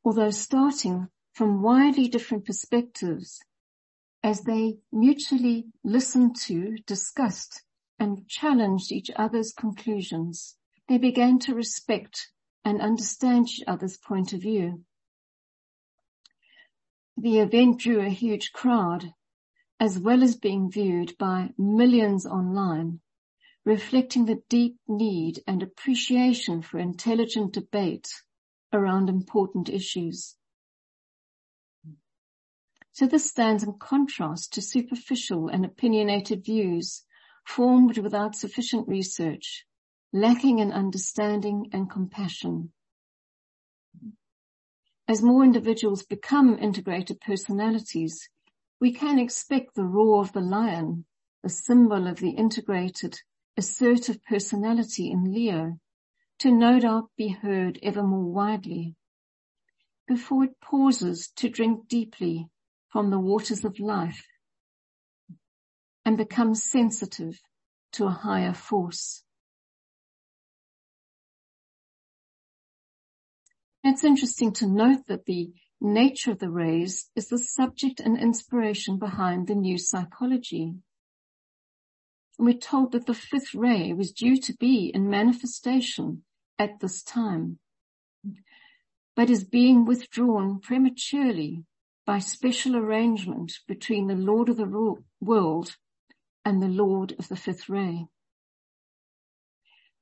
Although 0.04 0.30
starting 0.30 1.08
from 1.34 1.62
widely 1.62 2.08
different 2.08 2.46
perspectives 2.46 3.40
as 4.22 4.40
they 4.42 4.78
mutually 4.90 5.66
listened 5.84 6.34
to, 6.34 6.76
discussed, 6.86 7.62
and 7.98 8.26
challenged 8.28 8.92
each 8.92 9.10
other's 9.16 9.52
conclusions. 9.52 10.56
They 10.88 10.98
began 10.98 11.38
to 11.40 11.54
respect 11.54 12.30
and 12.64 12.80
understand 12.80 13.48
each 13.48 13.64
other's 13.66 13.96
point 13.96 14.32
of 14.32 14.40
view. 14.40 14.84
The 17.16 17.38
event 17.38 17.80
drew 17.80 18.00
a 18.00 18.10
huge 18.10 18.52
crowd, 18.52 19.14
as 19.78 19.98
well 19.98 20.22
as 20.22 20.36
being 20.36 20.70
viewed 20.70 21.16
by 21.18 21.50
millions 21.58 22.24
online, 22.26 23.00
reflecting 23.64 24.24
the 24.24 24.42
deep 24.48 24.76
need 24.88 25.42
and 25.46 25.62
appreciation 25.62 26.62
for 26.62 26.78
intelligent 26.78 27.52
debate 27.52 28.08
around 28.72 29.08
important 29.08 29.68
issues. 29.68 30.36
So 32.92 33.06
this 33.06 33.28
stands 33.28 33.62
in 33.62 33.74
contrast 33.78 34.54
to 34.54 34.62
superficial 34.62 35.48
and 35.48 35.66
opinionated 35.66 36.44
views 36.44 37.02
formed 37.44 37.98
without 37.98 38.34
sufficient 38.34 38.88
research, 38.88 39.66
lacking 40.12 40.60
in 40.60 40.72
understanding 40.72 41.68
and 41.72 41.90
compassion. 41.90 42.72
As 45.06 45.22
more 45.22 45.44
individuals 45.44 46.04
become 46.04 46.58
integrated 46.58 47.20
personalities, 47.20 48.28
we 48.80 48.92
can 48.92 49.18
expect 49.18 49.74
the 49.74 49.84
roar 49.84 50.20
of 50.20 50.32
the 50.32 50.40
lion, 50.40 51.04
the 51.42 51.48
symbol 51.48 52.06
of 52.06 52.18
the 52.20 52.30
integrated, 52.30 53.18
assertive 53.56 54.22
personality 54.24 55.10
in 55.10 55.32
Leo, 55.32 55.78
to 56.38 56.50
no 56.50 56.78
doubt 56.78 57.10
be 57.16 57.28
heard 57.28 57.78
ever 57.82 58.02
more 58.02 58.30
widely 58.30 58.94
before 60.06 60.44
it 60.44 60.60
pauses 60.60 61.32
to 61.36 61.48
drink 61.48 61.88
deeply 61.88 62.48
from 62.88 63.10
the 63.10 63.18
waters 63.18 63.64
of 63.64 63.80
life 63.80 64.26
and 66.04 66.16
become 66.16 66.54
sensitive 66.54 67.40
to 67.92 68.06
a 68.06 68.10
higher 68.10 68.54
force. 68.54 69.24
It's 73.82 74.04
interesting 74.04 74.52
to 74.54 74.66
note 74.66 75.06
that 75.08 75.26
the 75.26 75.52
nature 75.80 76.32
of 76.32 76.38
the 76.38 76.50
rays 76.50 77.10
is 77.14 77.28
the 77.28 77.38
subject 77.38 78.00
and 78.00 78.18
inspiration 78.18 78.98
behind 78.98 79.46
the 79.46 79.54
new 79.54 79.78
psychology. 79.78 80.74
And 82.38 82.46
we're 82.46 82.54
told 82.54 82.92
that 82.92 83.06
the 83.06 83.14
fifth 83.14 83.54
ray 83.54 83.92
was 83.92 84.12
due 84.12 84.36
to 84.42 84.54
be 84.54 84.90
in 84.94 85.10
manifestation 85.10 86.22
at 86.58 86.80
this 86.80 87.02
time, 87.02 87.58
but 89.14 89.30
is 89.30 89.44
being 89.44 89.84
withdrawn 89.84 90.60
prematurely 90.60 91.64
by 92.06 92.18
special 92.18 92.76
arrangement 92.76 93.52
between 93.66 94.06
the 94.06 94.14
Lord 94.14 94.48
of 94.48 94.56
the 94.56 94.94
world 95.20 95.76
and 96.44 96.62
the 96.62 96.68
Lord 96.68 97.14
of 97.18 97.28
the 97.28 97.36
fifth 97.36 97.68
ray. 97.68 98.06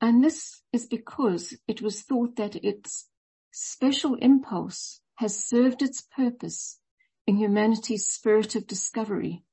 And 0.00 0.22
this 0.22 0.60
is 0.72 0.86
because 0.86 1.56
it 1.66 1.80
was 1.80 2.02
thought 2.02 2.36
that 2.36 2.56
its 2.56 3.08
special 3.52 4.16
impulse 4.16 5.00
has 5.16 5.44
served 5.44 5.82
its 5.82 6.00
purpose 6.00 6.80
in 7.26 7.36
humanity's 7.36 8.06
spirit 8.06 8.54
of 8.54 8.66
discovery. 8.66 9.44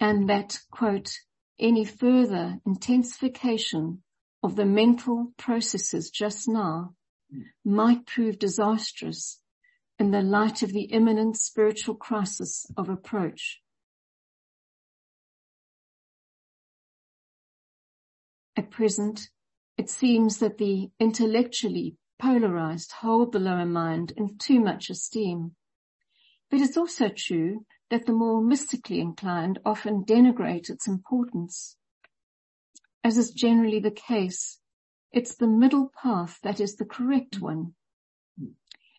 And 0.00 0.28
that, 0.28 0.58
quote, 0.70 1.18
any 1.58 1.84
further 1.84 2.58
intensification 2.66 4.02
of 4.42 4.56
the 4.56 4.66
mental 4.66 5.32
processes 5.38 6.10
just 6.10 6.48
now 6.48 6.94
might 7.64 8.06
prove 8.06 8.38
disastrous 8.38 9.40
in 9.98 10.10
the 10.10 10.22
light 10.22 10.62
of 10.62 10.72
the 10.72 10.82
imminent 10.82 11.36
spiritual 11.36 11.94
crisis 11.94 12.66
of 12.76 12.88
approach. 12.88 13.60
At 18.56 18.70
present, 18.70 19.30
it 19.76 19.90
seems 19.90 20.38
that 20.38 20.58
the 20.58 20.90
intellectually 21.00 21.96
polarized 22.18 22.92
hold 23.00 23.32
the 23.32 23.38
lower 23.38 23.66
mind 23.66 24.12
in 24.16 24.38
too 24.38 24.60
much 24.60 24.90
esteem. 24.90 25.54
But 26.50 26.60
it's 26.60 26.76
also 26.76 27.08
true 27.08 27.66
that 27.90 28.06
the 28.06 28.12
more 28.12 28.42
mystically 28.42 29.00
inclined 29.00 29.58
often 29.64 30.04
denigrate 30.04 30.70
its 30.70 30.86
importance. 30.86 31.76
As 33.02 33.18
is 33.18 33.30
generally 33.30 33.80
the 33.80 33.90
case, 33.90 34.60
it's 35.12 35.36
the 35.36 35.46
middle 35.46 35.92
path 36.02 36.38
that 36.42 36.60
is 36.60 36.76
the 36.76 36.84
correct 36.84 37.40
one. 37.40 37.74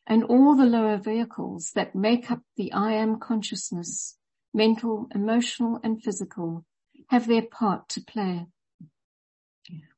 And 0.07 0.24
all 0.24 0.55
the 0.55 0.65
lower 0.65 0.98
vehicles 0.98 1.72
that 1.75 1.95
make 1.95 2.29
up 2.29 2.41
the 2.55 2.72
I 2.72 2.93
am 2.93 3.19
consciousness, 3.19 4.17
mental, 4.53 5.07
emotional 5.13 5.79
and 5.84 6.01
physical, 6.01 6.65
have 7.10 7.27
their 7.27 7.41
part 7.41 7.89
to 7.89 8.01
play. 8.01 8.45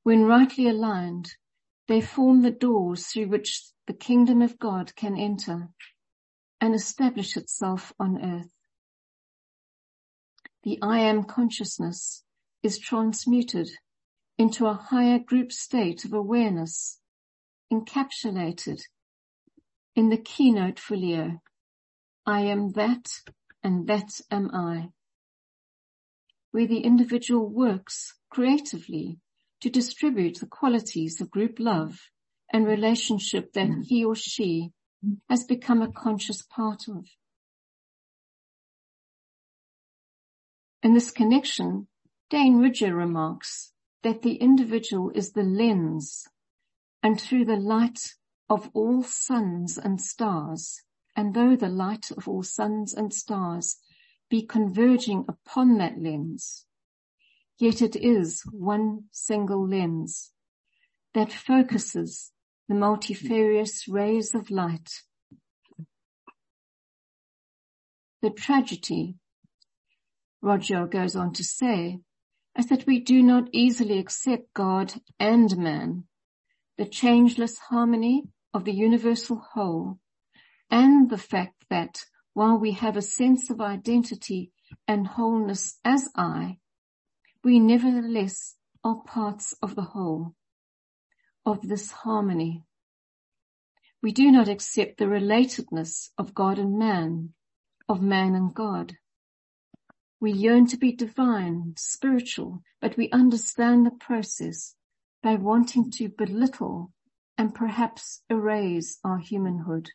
When 0.03 0.23
rightly 0.23 0.67
aligned, 0.67 1.33
they 1.87 2.01
form 2.01 2.41
the 2.41 2.51
doors 2.51 3.07
through 3.07 3.27
which 3.27 3.63
the 3.87 3.93
kingdom 3.93 4.41
of 4.41 4.59
God 4.59 4.95
can 4.95 5.17
enter 5.17 5.69
and 6.59 6.75
establish 6.75 7.37
itself 7.37 7.93
on 7.99 8.23
earth. 8.23 8.51
The 10.63 10.79
I 10.81 10.99
am 10.99 11.23
consciousness 11.23 12.23
is 12.61 12.77
transmuted 12.77 13.69
into 14.37 14.65
a 14.65 14.73
higher 14.73 15.19
group 15.19 15.51
state 15.51 16.03
of 16.03 16.13
awareness 16.13 16.99
encapsulated 17.71 18.81
in 19.95 20.09
the 20.09 20.17
keynote 20.17 20.79
for 20.79 20.97
Leo. 20.97 21.41
I 22.25 22.41
am 22.41 22.73
that 22.73 23.07
and 23.63 23.87
that 23.87 24.19
am 24.29 24.51
I. 24.53 24.89
Where 26.51 26.67
the 26.67 26.81
individual 26.81 27.47
works 27.47 28.15
creatively 28.29 29.19
to 29.61 29.69
distribute 29.69 30.39
the 30.39 30.45
qualities 30.45 31.19
of 31.21 31.31
group 31.31 31.59
love 31.59 31.99
and 32.51 32.65
relationship 32.65 33.53
that 33.53 33.67
mm. 33.67 33.83
he 33.85 34.03
or 34.03 34.15
she 34.15 34.71
has 35.29 35.43
become 35.45 35.81
a 35.81 35.91
conscious 35.91 36.41
part 36.41 36.87
of. 36.87 37.05
In 40.83 40.93
this 40.93 41.11
connection, 41.11 41.87
Dane 42.29 42.57
Rudhyar 42.57 42.95
remarks 42.95 43.73
that 44.03 44.21
the 44.21 44.35
individual 44.35 45.11
is 45.15 45.31
the 45.31 45.43
lens 45.43 46.27
and 47.03 47.19
through 47.19 47.45
the 47.45 47.57
light 47.57 47.99
of 48.49 48.69
all 48.73 49.03
suns 49.03 49.77
and 49.77 49.99
stars, 49.99 50.81
and 51.15 51.33
though 51.33 51.55
the 51.55 51.69
light 51.69 52.11
of 52.11 52.27
all 52.27 52.43
suns 52.43 52.93
and 52.93 53.13
stars 53.13 53.77
be 54.29 54.45
converging 54.45 55.25
upon 55.27 55.77
that 55.77 55.99
lens, 55.99 56.66
yet 57.57 57.81
it 57.81 57.95
is 57.95 58.43
one 58.51 59.05
single 59.11 59.67
lens 59.67 60.31
that 61.13 61.31
focuses 61.31 62.31
the 62.69 62.75
multifarious 62.75 63.87
rays 63.87 64.35
of 64.35 64.51
light. 64.51 64.89
The 68.21 68.29
tragedy, 68.29 69.15
Rudhyar 70.43 70.87
goes 70.87 71.15
on 71.15 71.33
to 71.33 71.43
say, 71.43 71.99
is 72.57 72.67
that 72.67 72.85
we 72.85 72.99
do 72.99 73.21
not 73.21 73.49
easily 73.51 73.99
accept 73.99 74.53
God 74.53 74.93
and 75.19 75.55
man, 75.57 76.05
the 76.77 76.85
changeless 76.85 77.57
harmony 77.69 78.23
of 78.53 78.65
the 78.65 78.73
universal 78.73 79.43
whole, 79.53 79.99
and 80.69 81.09
the 81.09 81.17
fact 81.17 81.65
that 81.69 82.05
while 82.33 82.57
we 82.57 82.71
have 82.71 82.97
a 82.97 83.01
sense 83.01 83.49
of 83.49 83.61
identity 83.61 84.51
and 84.87 85.07
wholeness 85.07 85.79
as 85.83 86.09
I, 86.15 86.57
we 87.47 87.61
nevertheless 87.61 88.55
are 88.83 89.01
parts 89.05 89.55
of 89.61 89.73
the 89.73 89.81
whole, 89.93 90.35
of 91.45 91.65
this 91.65 91.91
harmony. 91.91 92.65
We 94.03 94.11
do 94.11 94.33
not 94.33 94.49
accept 94.49 94.97
the 94.97 95.05
relatedness 95.05 96.09
of 96.17 96.33
God 96.33 96.59
and 96.59 96.77
man, 96.77 97.29
of 97.87 98.01
man 98.01 98.35
and 98.35 98.53
God. 98.53 98.97
We 100.19 100.33
yearn 100.33 100.67
to 100.67 100.77
be 100.77 100.91
divine, 100.91 101.75
spiritual, 101.77 102.63
but 102.81 102.97
we 102.97 103.09
understand 103.11 103.85
the 103.85 103.91
process 103.91 104.75
by 105.23 105.35
wanting 105.35 105.89
to 105.91 106.09
belittle 106.09 106.91
and 107.37 107.55
perhaps 107.55 108.23
erase 108.29 108.99
our 109.05 109.19
humanhood. 109.19 109.91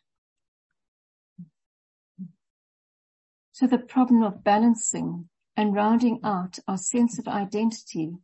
So 3.51 3.67
the 3.67 3.77
problem 3.77 4.23
of 4.23 4.43
balancing 4.43 5.29
and 5.55 5.75
rounding 5.75 6.19
out 6.23 6.59
our 6.67 6.77
sense 6.77 7.19
of 7.19 7.27
identity 7.27 8.17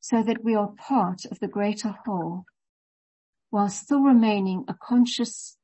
so 0.00 0.22
that 0.22 0.44
we 0.44 0.54
are 0.54 0.68
part 0.68 1.24
of 1.24 1.38
the 1.40 1.48
greater 1.48 1.94
whole 2.04 2.44
while 3.54 3.68
still 3.68 4.00
remaining 4.00 4.64
a 4.66 4.74
conscious, 4.74 5.56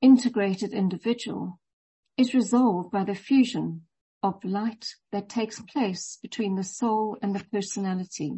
integrated 0.00 0.72
individual 0.72 1.58
is 2.16 2.34
resolved 2.34 2.92
by 2.92 3.02
the 3.02 3.16
fusion 3.16 3.82
of 4.22 4.44
light 4.44 4.94
that 5.10 5.28
takes 5.28 5.60
place 5.60 6.18
between 6.22 6.54
the 6.54 6.62
soul 6.62 7.18
and 7.20 7.34
the 7.34 7.44
personality. 7.52 8.32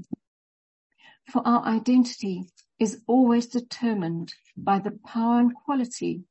For 1.31 1.46
our 1.46 1.62
identity 1.64 2.44
is 2.79 3.03
always 3.07 3.46
determined 3.46 4.33
by 4.57 4.79
the 4.79 4.99
power 5.07 5.40
and 5.40 5.55
quality 5.55 6.25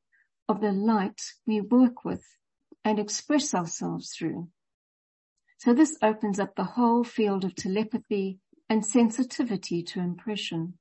of 0.47 0.61
the 0.61 0.71
light 0.71 1.21
we 1.45 1.61
work 1.61 2.03
with 2.03 2.25
and 2.83 2.97
express 2.97 3.53
ourselves 3.53 4.15
through. 4.17 4.49
So 5.59 5.73
this 5.73 5.97
opens 6.01 6.39
up 6.39 6.55
the 6.55 6.63
whole 6.63 7.03
field 7.03 7.43
of 7.43 7.53
telepathy 7.53 8.39
and 8.69 8.85
sensitivity 8.85 9.83
to 9.83 9.99
impression. 9.99 10.75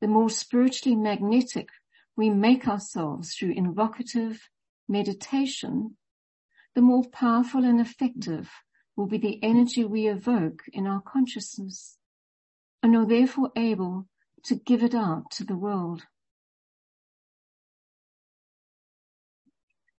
The 0.00 0.08
more 0.08 0.28
spiritually 0.28 0.96
magnetic 0.96 1.68
we 2.16 2.28
make 2.28 2.66
ourselves 2.66 3.34
through 3.34 3.52
invocative 3.52 4.50
meditation, 4.88 5.96
the 6.74 6.80
more 6.80 7.04
powerful 7.04 7.64
and 7.64 7.80
effective 7.80 8.50
will 8.96 9.06
be 9.06 9.18
the 9.18 9.40
energy 9.44 9.84
we 9.84 10.08
evoke 10.08 10.62
in 10.72 10.88
our 10.88 11.00
consciousness 11.00 11.98
and 12.82 12.96
are 12.96 13.06
therefore 13.06 13.52
able 13.54 14.08
to 14.42 14.56
give 14.56 14.82
it 14.82 14.94
out 14.94 15.30
to 15.30 15.44
the 15.44 15.56
world. 15.56 16.02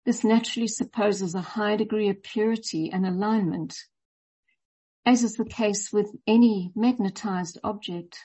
This 0.06 0.24
naturally 0.24 0.68
supposes 0.68 1.34
a 1.34 1.42
high 1.42 1.76
degree 1.76 2.08
of 2.08 2.22
purity 2.22 2.90
and 2.90 3.06
alignment, 3.06 3.76
as 5.04 5.22
is 5.22 5.34
the 5.34 5.44
case 5.44 5.92
with 5.92 6.10
any 6.26 6.72
magnetized 6.74 7.58
object. 7.62 8.18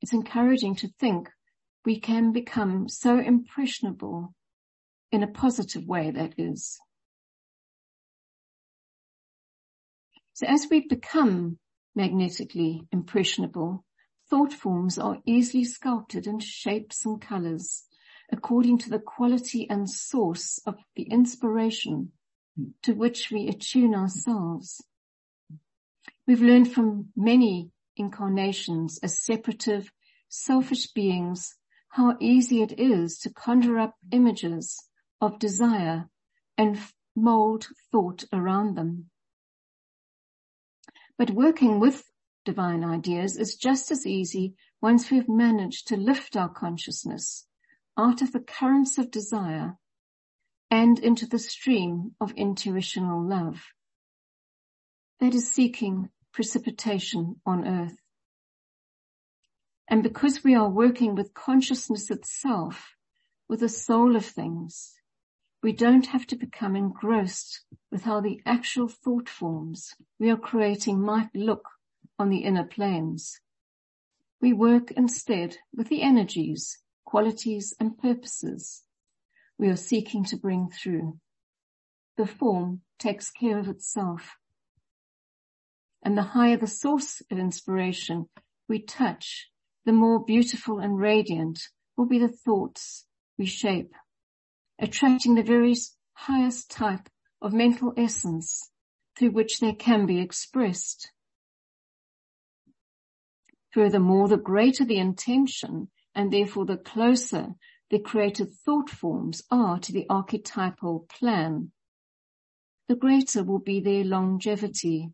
It's 0.00 0.12
encouraging 0.12 0.76
to 0.76 0.88
think 1.00 1.28
we 1.84 1.98
can 1.98 2.32
become 2.32 2.88
so 2.88 3.18
impressionable 3.18 4.34
in 5.10 5.22
a 5.22 5.28
positive 5.28 5.84
way, 5.86 6.10
that 6.12 6.34
is. 6.38 6.78
So 10.34 10.46
as 10.46 10.68
we 10.70 10.86
become 10.86 11.58
magnetically 11.96 12.86
impressionable, 12.92 13.84
thought 14.30 14.52
forms 14.52 14.96
are 14.98 15.18
easily 15.26 15.64
sculpted 15.64 16.28
into 16.28 16.46
shapes 16.46 17.04
and 17.04 17.20
colors 17.20 17.87
according 18.30 18.78
to 18.78 18.90
the 18.90 18.98
quality 18.98 19.68
and 19.70 19.88
source 19.88 20.60
of 20.66 20.76
the 20.96 21.04
inspiration 21.04 22.12
to 22.82 22.92
which 22.92 23.30
we 23.30 23.48
attune 23.48 23.94
ourselves. 23.94 24.84
We've 26.26 26.42
learned 26.42 26.72
from 26.72 27.08
many 27.16 27.70
incarnations 27.96 28.98
as 29.02 29.18
separative, 29.18 29.90
selfish 30.28 30.92
beings 30.92 31.54
how 31.90 32.16
easy 32.20 32.62
it 32.62 32.78
is 32.78 33.18
to 33.20 33.32
conjure 33.32 33.78
up 33.78 33.94
images 34.12 34.76
of 35.20 35.38
desire 35.38 36.08
and 36.56 36.78
mold 37.16 37.68
thought 37.90 38.24
around 38.32 38.76
them. 38.76 39.06
But 41.16 41.30
working 41.30 41.80
with 41.80 42.04
divine 42.44 42.84
ideas 42.84 43.36
is 43.36 43.56
just 43.56 43.90
as 43.90 44.06
easy 44.06 44.54
once 44.80 45.10
we've 45.10 45.28
managed 45.28 45.88
to 45.88 45.96
lift 45.96 46.36
our 46.36 46.48
consciousness 46.48 47.47
out 47.98 48.22
of 48.22 48.32
the 48.32 48.40
currents 48.40 48.96
of 48.96 49.10
desire 49.10 49.76
and 50.70 50.98
into 51.00 51.26
the 51.26 51.38
stream 51.38 52.14
of 52.20 52.32
intuitional 52.36 53.22
love. 53.22 53.60
That 55.20 55.34
is 55.34 55.50
seeking 55.50 56.10
precipitation 56.32 57.40
on 57.44 57.66
earth. 57.66 57.96
And 59.88 60.02
because 60.02 60.44
we 60.44 60.54
are 60.54 60.68
working 60.68 61.14
with 61.14 61.34
consciousness 61.34 62.10
itself, 62.10 62.94
with 63.48 63.60
the 63.60 63.68
soul 63.68 64.14
of 64.14 64.24
things, 64.24 64.92
we 65.62 65.72
don't 65.72 66.06
have 66.06 66.26
to 66.28 66.36
become 66.36 66.76
engrossed 66.76 67.62
with 67.90 68.02
how 68.02 68.20
the 68.20 68.40
actual 68.46 68.86
thought 68.86 69.28
forms 69.28 69.94
we 70.20 70.30
are 70.30 70.36
creating 70.36 71.00
might 71.00 71.34
look 71.34 71.68
on 72.18 72.28
the 72.28 72.44
inner 72.44 72.64
planes. 72.64 73.40
We 74.40 74.52
work 74.52 74.92
instead 74.92 75.56
with 75.74 75.88
the 75.88 76.02
energies, 76.02 76.78
qualities 77.08 77.72
and 77.80 77.96
purposes 77.96 78.82
we 79.56 79.66
are 79.68 79.76
seeking 79.76 80.22
to 80.22 80.36
bring 80.36 80.68
through. 80.68 81.18
The 82.18 82.26
form 82.26 82.82
takes 82.98 83.30
care 83.30 83.58
of 83.58 83.66
itself. 83.66 84.36
And 86.02 86.18
the 86.18 86.34
higher 86.36 86.58
the 86.58 86.66
source 86.66 87.22
of 87.30 87.38
inspiration 87.38 88.26
we 88.68 88.80
touch, 88.80 89.48
the 89.86 89.92
more 89.92 90.22
beautiful 90.22 90.80
and 90.80 90.98
radiant 90.98 91.58
will 91.96 92.04
be 92.04 92.18
the 92.18 92.28
thoughts 92.28 93.06
we 93.38 93.46
shape, 93.46 93.94
attracting 94.78 95.34
the 95.34 95.42
very 95.42 95.74
highest 96.12 96.70
type 96.70 97.08
of 97.40 97.54
mental 97.54 97.94
essence 97.96 98.70
through 99.16 99.30
which 99.30 99.60
they 99.60 99.72
can 99.72 100.04
be 100.04 100.20
expressed. 100.20 101.10
Furthermore, 103.72 104.28
the 104.28 104.36
greater 104.36 104.84
the 104.84 104.98
intention 104.98 105.88
and 106.18 106.32
therefore 106.32 106.66
the 106.66 106.76
closer 106.76 107.54
the 107.90 107.98
created 108.00 108.52
thought 108.52 108.90
forms 108.90 109.42
are 109.52 109.78
to 109.78 109.92
the 109.92 110.04
archetypal 110.10 111.06
plan, 111.08 111.70
the 112.88 112.96
greater 112.96 113.44
will 113.44 113.60
be 113.60 113.80
their 113.80 114.04
longevity, 114.04 115.10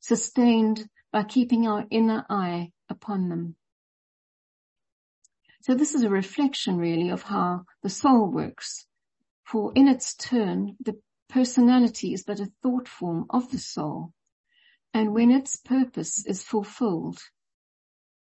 sustained 0.00 0.88
by 1.12 1.24
keeping 1.24 1.66
our 1.66 1.84
inner 1.90 2.24
eye 2.30 2.70
upon 2.88 3.28
them. 3.28 3.56
So 5.62 5.74
this 5.74 5.94
is 5.94 6.02
a 6.02 6.08
reflection 6.08 6.78
really 6.78 7.10
of 7.10 7.24
how 7.24 7.64
the 7.82 7.90
soul 7.90 8.30
works. 8.30 8.86
For 9.44 9.72
in 9.74 9.88
its 9.88 10.14
turn, 10.14 10.76
the 10.80 11.00
personality 11.28 12.14
is 12.14 12.22
but 12.22 12.38
a 12.38 12.52
thought 12.62 12.88
form 12.88 13.26
of 13.30 13.50
the 13.50 13.58
soul. 13.58 14.12
And 14.94 15.12
when 15.12 15.32
its 15.32 15.56
purpose 15.56 16.24
is 16.24 16.44
fulfilled, 16.44 17.18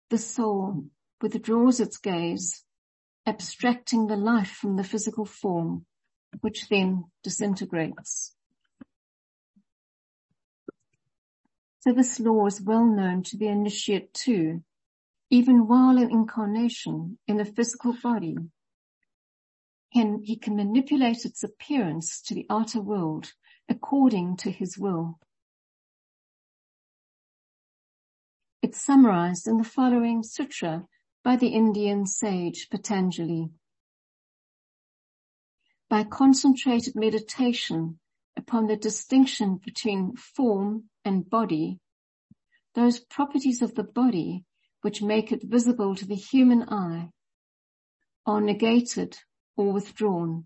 the 0.09 0.19
soul 0.19 0.87
withdraws 1.25 1.81
its 1.81 1.97
gaze, 1.97 2.65
abstracting 3.25 4.09
the 4.09 4.17
life 4.17 4.51
from 4.51 4.77
the 4.77 4.85
physical 4.85 5.25
form, 5.25 5.87
which 6.43 6.69
then 6.69 7.03
disintegrates. 7.23 8.37
So 11.81 11.95
this 11.95 12.21
law 12.21 12.45
is 12.45 12.61
well 12.61 12.85
known 12.85 13.23
to 13.23 13.39
the 13.39 13.49
initiate 13.49 14.13
too, 14.13 14.65
even 15.31 15.67
while 15.67 15.97
in 15.97 16.11
incarnation 16.11 17.19
in 17.27 17.41
a 17.41 17.47
physical 17.47 17.95
body. 18.03 18.37
Can, 19.95 20.21
he 20.25 20.37
can 20.37 20.57
manipulate 20.57 21.25
its 21.25 21.43
appearance 21.43 22.21
to 22.27 22.35
the 22.35 22.45
outer 22.51 22.83
world 22.83 23.33
according 23.67 24.37
to 24.39 24.51
his 24.51 24.77
will. 24.77 25.19
It's 28.61 28.85
summarized 28.85 29.47
in 29.47 29.57
the 29.57 29.65
following 29.65 30.23
sutra 30.23 30.87
by 31.25 31.37
the 31.37 31.49
Indian 31.49 32.07
sage 32.07 32.69
Patanjali. 32.71 33.49
By 35.89 36.05
concentrated 36.05 36.95
meditation 36.95 37.99
upon 38.37 38.67
the 38.67 38.77
distinction 38.77 39.59
between 39.65 40.17
form 40.17 40.85
and 41.03 41.29
body, 41.29 41.81
those 42.75 43.01
properties 43.01 43.63
of 43.63 43.75
the 43.75 43.85
body 43.85 44.45
which 44.83 45.01
make 45.01 45.33
it 45.33 45.43
visible 45.43 45.95
to 45.95 46.07
the 46.07 46.15
human 46.15 46.65
eye 46.69 47.09
are 48.27 48.43
negated 48.43 49.17
or 49.57 49.73
withdrawn, 49.73 50.45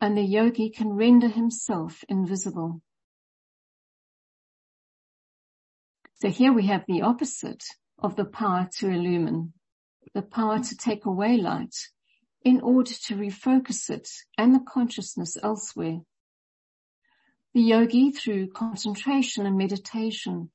and 0.00 0.16
the 0.16 0.22
yogi 0.22 0.70
can 0.70 0.94
render 0.94 1.28
himself 1.28 2.02
invisible. 2.08 2.82
So 6.16 6.28
here 6.28 6.52
we 6.52 6.66
have 6.66 6.84
the 6.88 7.02
opposite 7.02 7.62
of 7.98 8.16
the 8.16 8.24
power 8.24 8.68
to 8.78 8.88
illumine, 8.88 9.52
the 10.14 10.22
power 10.22 10.58
to 10.58 10.76
take 10.76 11.06
away 11.06 11.36
light 11.36 11.74
in 12.42 12.60
order 12.60 12.92
to 12.92 13.16
refocus 13.16 13.90
it 13.90 14.08
and 14.36 14.54
the 14.54 14.60
consciousness 14.60 15.36
elsewhere. 15.42 16.00
The 17.52 17.62
yogi 17.62 18.12
through 18.12 18.50
concentration 18.50 19.46
and 19.46 19.58
meditation 19.58 20.50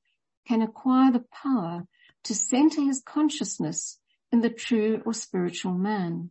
can 0.48 0.62
acquire 0.62 1.12
the 1.12 1.24
power 1.32 1.86
to 2.24 2.34
center 2.34 2.80
his 2.80 3.02
consciousness 3.04 3.98
in 4.32 4.40
the 4.40 4.50
true 4.50 5.02
or 5.04 5.12
spiritual 5.12 5.72
man 5.72 6.30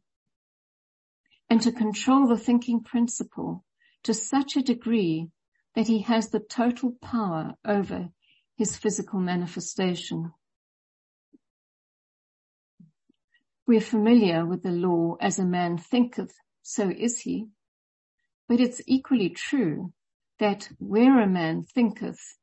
and 1.49 1.61
to 1.61 1.71
control 1.71 2.27
the 2.27 2.38
thinking 2.38 2.81
principle 2.81 3.63
to 4.03 4.13
such 4.13 4.55
a 4.55 4.61
degree 4.61 5.29
that 5.75 5.88
he 5.88 5.99
has 6.01 6.29
the 6.29 6.39
total 6.39 6.91
power 7.01 7.55
over 7.65 8.09
his 8.57 8.77
physical 8.77 9.19
manifestation. 9.19 10.31
We're 13.67 13.82
familiar 13.82 14.45
with 14.45 14.62
the 14.62 14.71
law 14.71 15.15
as 15.19 15.39
a 15.39 15.45
man 15.45 15.78
thinketh, 15.80 16.34
so 16.62 16.89
is 16.89 17.21
he, 17.21 17.47
but 18.47 18.60
it's 18.60 18.82
equally 18.86 19.30
true 19.30 19.91
that 20.38 20.69
where 20.78 21.19
a 21.19 21.28
man 21.28 21.63
thinketh, 21.63 22.38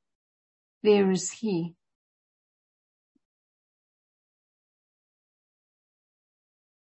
there 0.82 1.10
is 1.12 1.30
he. 1.30 1.74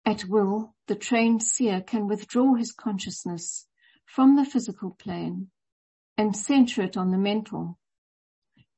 At 0.05 0.25
will, 0.25 0.73
the 0.87 0.95
trained 0.95 1.43
seer 1.43 1.81
can 1.81 2.07
withdraw 2.07 2.55
his 2.55 2.71
consciousness 2.71 3.67
from 4.05 4.37
the 4.37 4.45
physical 4.45 4.91
plane 4.91 5.49
and 6.17 6.35
center 6.35 6.81
it 6.81 6.95
on 6.95 7.11
the 7.11 7.17
mental. 7.17 7.77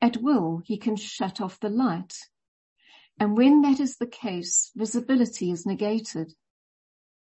At 0.01 0.17
will, 0.17 0.61
he 0.65 0.77
can 0.77 0.95
shut 0.95 1.39
off 1.39 1.59
the 1.59 1.69
light. 1.69 2.15
And 3.21 3.37
when 3.37 3.61
that 3.61 3.79
is 3.79 3.97
the 3.97 4.07
case, 4.07 4.71
visibility 4.75 5.51
is 5.51 5.63
negated. 5.63 6.33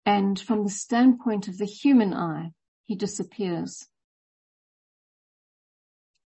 And 0.04 0.40
from 0.40 0.64
the 0.64 0.72
standpoint 0.72 1.48
of 1.48 1.60
the 1.60 1.66
human 1.66 2.12
eye, 2.12 2.54
he 2.86 2.96
disappears. 2.96 3.88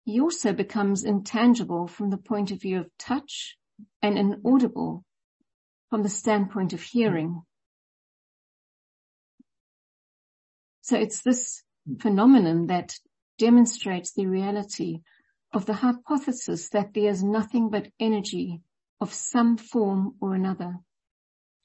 He 0.05 0.19
also 0.19 0.53
becomes 0.53 1.03
intangible 1.03 1.87
from 1.87 2.09
the 2.09 2.17
point 2.17 2.49
of 2.49 2.61
view 2.61 2.79
of 2.79 2.89
touch 2.97 3.55
and 4.01 4.17
inaudible 4.17 5.05
from 5.91 6.01
the 6.01 6.09
standpoint 6.09 6.73
of 6.73 6.81
hearing. 6.81 7.43
So 10.81 10.97
it's 10.97 11.21
this 11.21 11.61
phenomenon 11.99 12.65
that 12.67 12.95
demonstrates 13.37 14.13
the 14.13 14.25
reality 14.25 15.01
of 15.53 15.67
the 15.67 15.73
hypothesis 15.73 16.69
that 16.69 16.95
there 16.95 17.11
is 17.11 17.23
nothing 17.23 17.69
but 17.69 17.91
energy 17.99 18.63
of 19.03 19.13
some 19.13 19.57
form 19.57 20.15
or 20.21 20.33
another, 20.33 20.79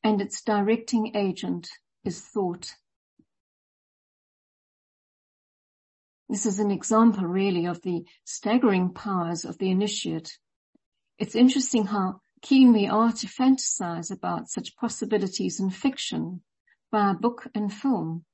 and 0.03 0.21
its 0.21 0.43
directing 0.43 1.15
agent 1.15 1.69
is 2.05 2.21
thought. 2.21 2.75
This 6.29 6.47
is 6.47 6.59
an 6.59 6.73
example 6.73 7.25
really 7.25 7.67
of 7.67 7.81
the 7.83 8.05
staggering 8.25 8.93
powers 8.93 9.45
of 9.45 9.57
the 9.59 9.71
initiate. 9.71 10.37
It's 11.17 11.37
interesting 11.37 11.87
how 11.87 12.23
keen 12.43 12.73
we 12.73 12.89
are 12.89 13.13
to 13.13 13.27
fantasize 13.29 14.11
about 14.11 14.49
such 14.49 14.77
possibilities 14.77 15.61
in 15.61 15.71
fiction 15.71 16.43
via 16.91 17.15
book 17.15 17.47
and 17.55 17.73
film. 17.73 18.25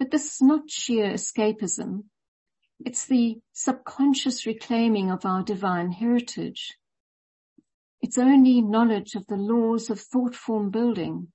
But 0.00 0.10
this 0.10 0.34
is 0.34 0.42
not 0.42 0.68
sheer 0.68 1.12
escapism. 1.12 2.06
It's 2.84 3.06
the 3.06 3.38
subconscious 3.52 4.46
reclaiming 4.46 5.12
of 5.12 5.24
our 5.24 5.44
divine 5.44 5.92
heritage. 5.92 6.76
It's 8.00 8.18
only 8.18 8.60
knowledge 8.62 9.14
of 9.14 9.26
the 9.26 9.36
laws 9.36 9.90
of 9.90 10.00
thought 10.00 10.34
form 10.34 10.70
building 10.70 11.28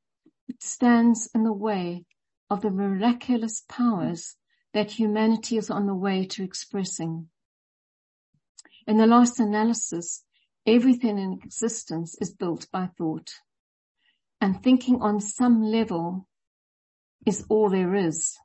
that 0.47 0.63
stands 0.63 1.29
in 1.33 1.43
the 1.43 1.53
way 1.53 2.05
of 2.49 2.61
the 2.61 2.71
miraculous 2.71 3.63
powers 3.67 4.35
that 4.73 4.91
humanity 4.91 5.57
is 5.57 5.69
on 5.69 5.87
the 5.87 5.95
way 5.95 6.25
to 6.25 6.43
expressing. 6.43 7.29
In 8.87 8.97
the 8.97 9.07
last 9.07 9.39
analysis, 9.39 10.23
everything 10.65 11.17
in 11.17 11.39
existence 11.43 12.17
is 12.19 12.33
built 12.33 12.67
by 12.71 12.89
thought. 12.97 13.31
And 14.41 14.61
thinking 14.61 15.01
on 15.01 15.19
some 15.19 15.61
level 15.61 16.27
is 17.25 17.45
all 17.49 17.69
there 17.69 17.95
is. 17.95 18.37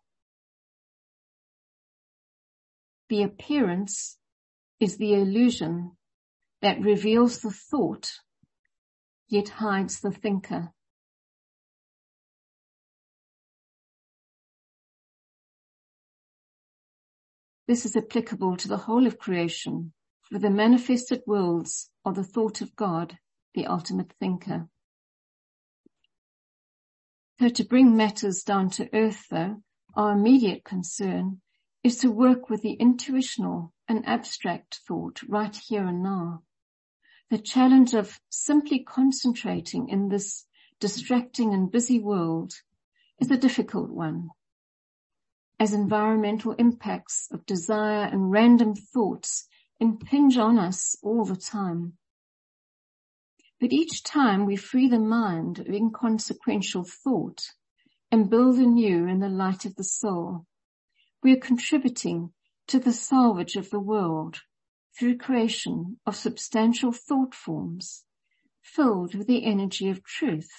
The 3.08 3.22
appearance 3.22 4.18
is 4.80 4.98
the 4.98 5.14
illusion 5.14 5.92
that 6.62 6.80
reveals 6.80 7.40
the 7.40 7.50
thought, 7.50 8.12
yet 9.28 9.48
hides 9.48 10.00
the 10.00 10.10
thinker. 10.10 10.72
This 17.68 17.84
is 17.84 17.96
applicable 17.96 18.56
to 18.56 18.68
the 18.68 18.78
whole 18.78 19.06
of 19.06 19.18
creation, 19.18 19.92
for 20.22 20.38
the 20.38 20.50
manifested 20.50 21.22
worlds 21.26 21.90
are 22.04 22.14
the 22.14 22.24
thought 22.24 22.60
of 22.62 22.74
God, 22.74 23.18
the 23.54 23.66
ultimate 23.66 24.12
thinker. 24.18 24.68
So 27.40 27.50
to 27.50 27.64
bring 27.64 27.96
matters 27.96 28.42
down 28.42 28.70
to 28.70 28.88
earth 28.92 29.26
though, 29.30 29.62
our 29.94 30.12
immediate 30.12 30.64
concern 30.64 31.40
is 31.84 31.98
to 31.98 32.10
work 32.10 32.50
with 32.50 32.62
the 32.62 32.72
intuitional 32.72 33.72
and 33.86 34.06
abstract 34.06 34.80
thought 34.86 35.20
right 35.28 35.54
here 35.54 35.86
and 35.86 36.02
now. 36.02 36.42
The 37.30 37.38
challenge 37.38 37.92
of 37.92 38.18
simply 38.30 38.78
concentrating 38.78 39.90
in 39.90 40.08
this 40.08 40.46
distracting 40.80 41.52
and 41.52 41.70
busy 41.70 42.00
world 42.00 42.54
is 43.20 43.30
a 43.30 43.36
difficult 43.36 43.90
one. 43.90 44.30
As 45.60 45.74
environmental 45.74 46.52
impacts 46.52 47.28
of 47.30 47.44
desire 47.44 48.04
and 48.04 48.30
random 48.30 48.74
thoughts 48.74 49.46
impinge 49.78 50.38
on 50.38 50.58
us 50.58 50.96
all 51.02 51.26
the 51.26 51.36
time. 51.36 51.98
But 53.60 53.74
each 53.74 54.04
time 54.04 54.46
we 54.46 54.56
free 54.56 54.88
the 54.88 54.98
mind 54.98 55.58
of 55.58 55.68
inconsequential 55.68 56.84
thought 56.84 57.42
and 58.10 58.30
build 58.30 58.56
anew 58.56 59.06
in 59.06 59.18
the 59.18 59.28
light 59.28 59.66
of 59.66 59.76
the 59.76 59.84
soul, 59.84 60.46
we 61.22 61.32
are 61.32 61.40
contributing 61.40 62.32
to 62.68 62.78
the 62.78 62.92
salvage 62.92 63.56
of 63.56 63.68
the 63.68 63.80
world 63.80 64.40
through 64.98 65.16
creation 65.16 65.98
of 66.04 66.16
substantial 66.16 66.90
thought 66.90 67.34
forms 67.34 68.04
filled 68.60 69.14
with 69.14 69.26
the 69.28 69.44
energy 69.44 69.88
of 69.88 70.02
truth 70.02 70.50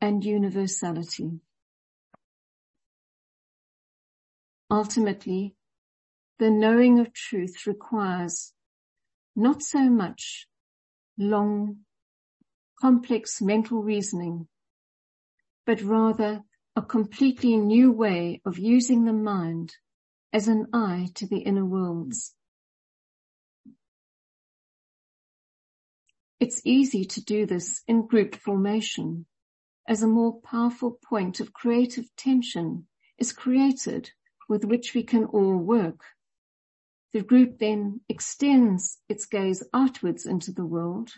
and 0.00 0.24
universality. 0.24 1.40
Ultimately, 4.70 5.54
the 6.38 6.50
knowing 6.50 7.00
of 7.00 7.12
truth 7.12 7.66
requires 7.66 8.52
not 9.34 9.62
so 9.62 9.90
much 9.90 10.46
long, 11.18 11.78
complex 12.80 13.40
mental 13.40 13.82
reasoning, 13.82 14.46
but 15.66 15.82
rather 15.82 16.42
a 16.76 16.82
completely 16.82 17.56
new 17.56 17.90
way 17.90 18.40
of 18.44 18.58
using 18.58 19.04
the 19.04 19.12
mind 19.12 19.76
as 20.32 20.48
an 20.48 20.66
eye 20.72 21.08
to 21.14 21.26
the 21.26 21.38
inner 21.38 21.64
worlds. 21.64 22.34
It's 26.44 26.60
easy 26.66 27.06
to 27.06 27.24
do 27.24 27.46
this 27.46 27.82
in 27.88 28.06
group 28.06 28.34
formation 28.34 29.24
as 29.88 30.02
a 30.02 30.06
more 30.06 30.42
powerful 30.42 30.98
point 31.02 31.40
of 31.40 31.54
creative 31.54 32.14
tension 32.16 32.86
is 33.16 33.32
created 33.32 34.10
with 34.46 34.66
which 34.66 34.92
we 34.92 35.04
can 35.04 35.24
all 35.24 35.56
work. 35.56 36.00
The 37.14 37.22
group 37.22 37.60
then 37.60 38.02
extends 38.10 38.98
its 39.08 39.24
gaze 39.24 39.62
outwards 39.72 40.26
into 40.26 40.52
the 40.52 40.66
world, 40.66 41.14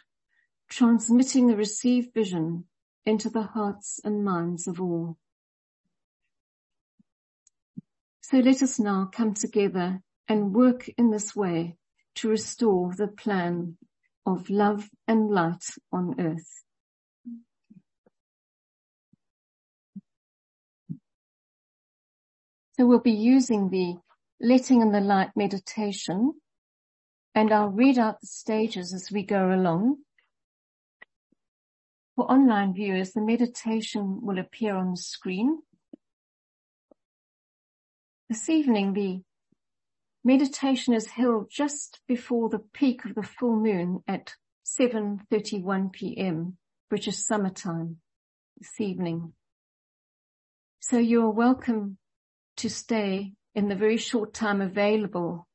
transmitting 0.69 1.49
the 1.49 1.57
received 1.57 2.15
vision 2.15 2.67
into 3.05 3.29
the 3.29 3.43
hearts 3.43 3.99
and 4.05 4.25
minds 4.25 4.69
of 4.69 4.81
all. 4.81 5.19
So 8.21 8.39
let 8.39 8.63
us 8.63 8.79
now 8.79 9.11
come 9.13 9.35
together 9.35 10.03
and 10.29 10.55
work 10.55 10.89
in 10.97 11.11
this 11.11 11.35
way 11.35 11.79
to 12.15 12.29
restore 12.29 12.95
the 12.95 13.09
plan 13.09 13.77
of 14.27 14.51
love 14.51 14.91
and 15.07 15.31
light 15.31 15.65
on 15.93 16.21
earth. 16.21 16.65
So 22.77 22.87
we'll 22.87 23.01
be 23.01 23.13
using 23.13 23.71
the 23.71 23.95
letting 24.39 24.83
in 24.83 24.93
the 24.93 25.01
light 25.01 25.31
meditation 25.35 26.35
and 27.35 27.53
I'll 27.53 27.69
read 27.69 27.99
out 27.99 28.21
the 28.21 28.27
stages 28.27 28.93
as 28.93 29.11
we 29.11 29.23
go 29.23 29.53
along. 29.55 29.99
For 32.17 32.31
online 32.31 32.75
viewers, 32.75 33.13
the 33.13 33.21
meditation 33.21 34.21
will 34.23 34.39
appear 34.39 34.75
on 34.75 34.93
the 34.93 34.97
screen. 34.97 35.61
This 38.29 38.49
evening, 38.49 38.95
the 38.95 39.21
meditation 40.27 40.93
is 40.93 41.07
held 41.07 41.49
just 41.49 42.01
before 42.09 42.49
the 42.49 42.59
peak 42.59 43.05
of 43.05 43.15
the 43.15 43.23
full 43.23 43.55
moon 43.55 44.03
at 44.09 44.35
7.31 44.67 45.93
p.m. 45.93 46.57
British 46.91 47.17
summertime 47.19 47.99
this 48.59 48.81
evening. 48.81 49.35
So 50.81 50.99
you're 50.99 51.31
welcome 51.31 51.99
to 52.57 52.69
stay 52.69 53.35
in 53.55 53.69
the 53.69 53.77
very 53.77 53.99
short 53.99 54.35
time 54.35 54.61
available 54.61 55.47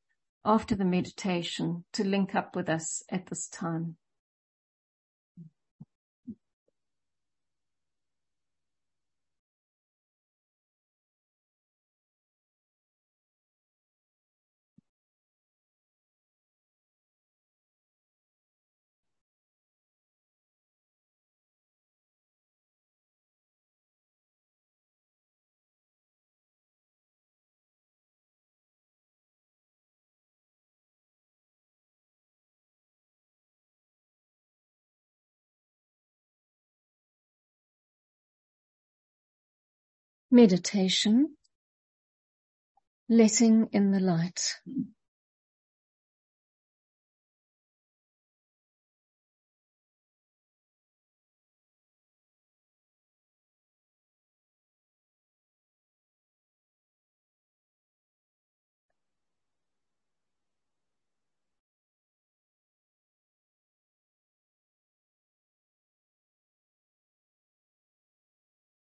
after 0.45 0.73
the 0.73 0.85
meditation 0.85 1.83
to 1.91 2.05
link 2.05 2.33
up 2.33 2.55
with 2.55 2.69
us 2.69 3.03
at 3.09 3.27
this 3.27 3.49
time. 3.49 3.97
Meditation, 40.31 41.35
letting 43.09 43.67
in 43.73 43.91
the 43.91 43.99
light. 43.99 44.55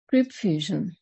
Group 0.09 0.31
fusion. 0.31 0.97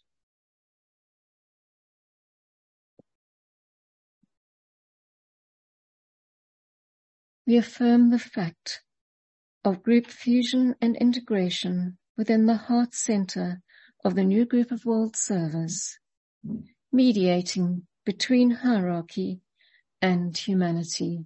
We 7.48 7.58
affirm 7.58 8.10
the 8.10 8.20
fact 8.20 8.82
of 9.64 9.84
group 9.84 10.08
fusion 10.08 10.76
and 10.82 10.96
integration 10.98 11.98
within 12.18 12.46
the 12.46 12.56
heart 12.56 12.94
center 12.94 13.62
of 14.04 14.16
the 14.16 14.24
new 14.24 14.46
group 14.46 14.72
of 14.72 14.86
world 14.86 15.16
servers, 15.16 16.00
mediating 16.92 17.86
between 18.06 18.52
hierarchy 18.52 19.42
and 20.02 20.38
humanity. 20.38 21.26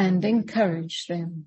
and 0.00 0.24
encourage 0.24 1.06
them. 1.08 1.46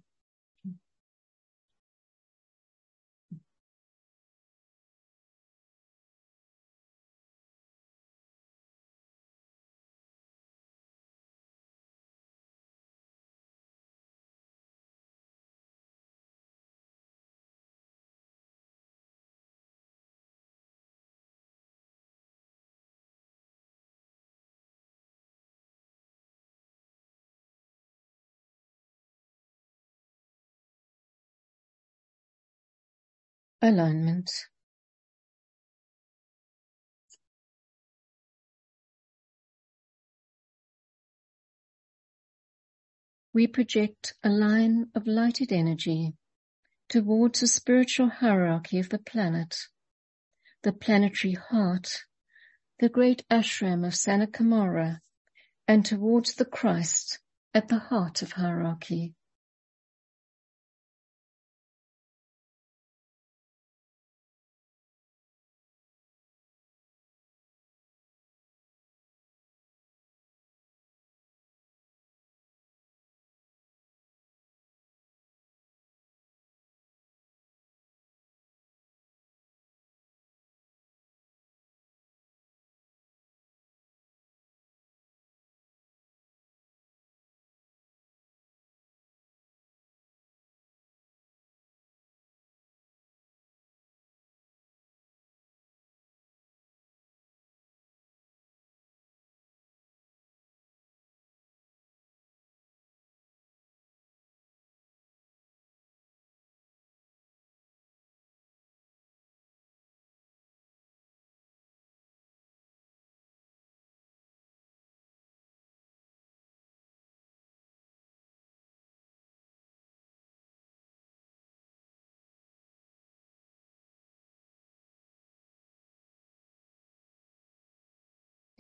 Alignment. 33.64 34.30
We 43.34 43.48
project 43.48 44.14
a 44.22 44.30
line 44.30 44.92
of 44.94 45.08
lighted 45.08 45.52
energy 45.54 46.14
towards 46.90 47.40
the 47.40 47.48
spiritual 47.48 48.10
hierarchy 48.10 48.80
of 48.80 48.90
the 48.90 49.00
planet, 49.00 49.56
the 50.62 50.74
planetary 50.74 51.34
heart, 51.34 52.04
the 52.80 52.90
great 52.90 53.26
ashram 53.30 53.88
of 53.88 53.96
Sanna 53.96 54.28
and 55.68 55.86
towards 55.86 56.36
the 56.36 56.46
Christ 56.46 57.20
at 57.54 57.70
the 57.70 57.80
heart 57.80 58.22
of 58.22 58.34
hierarchy. 58.34 59.16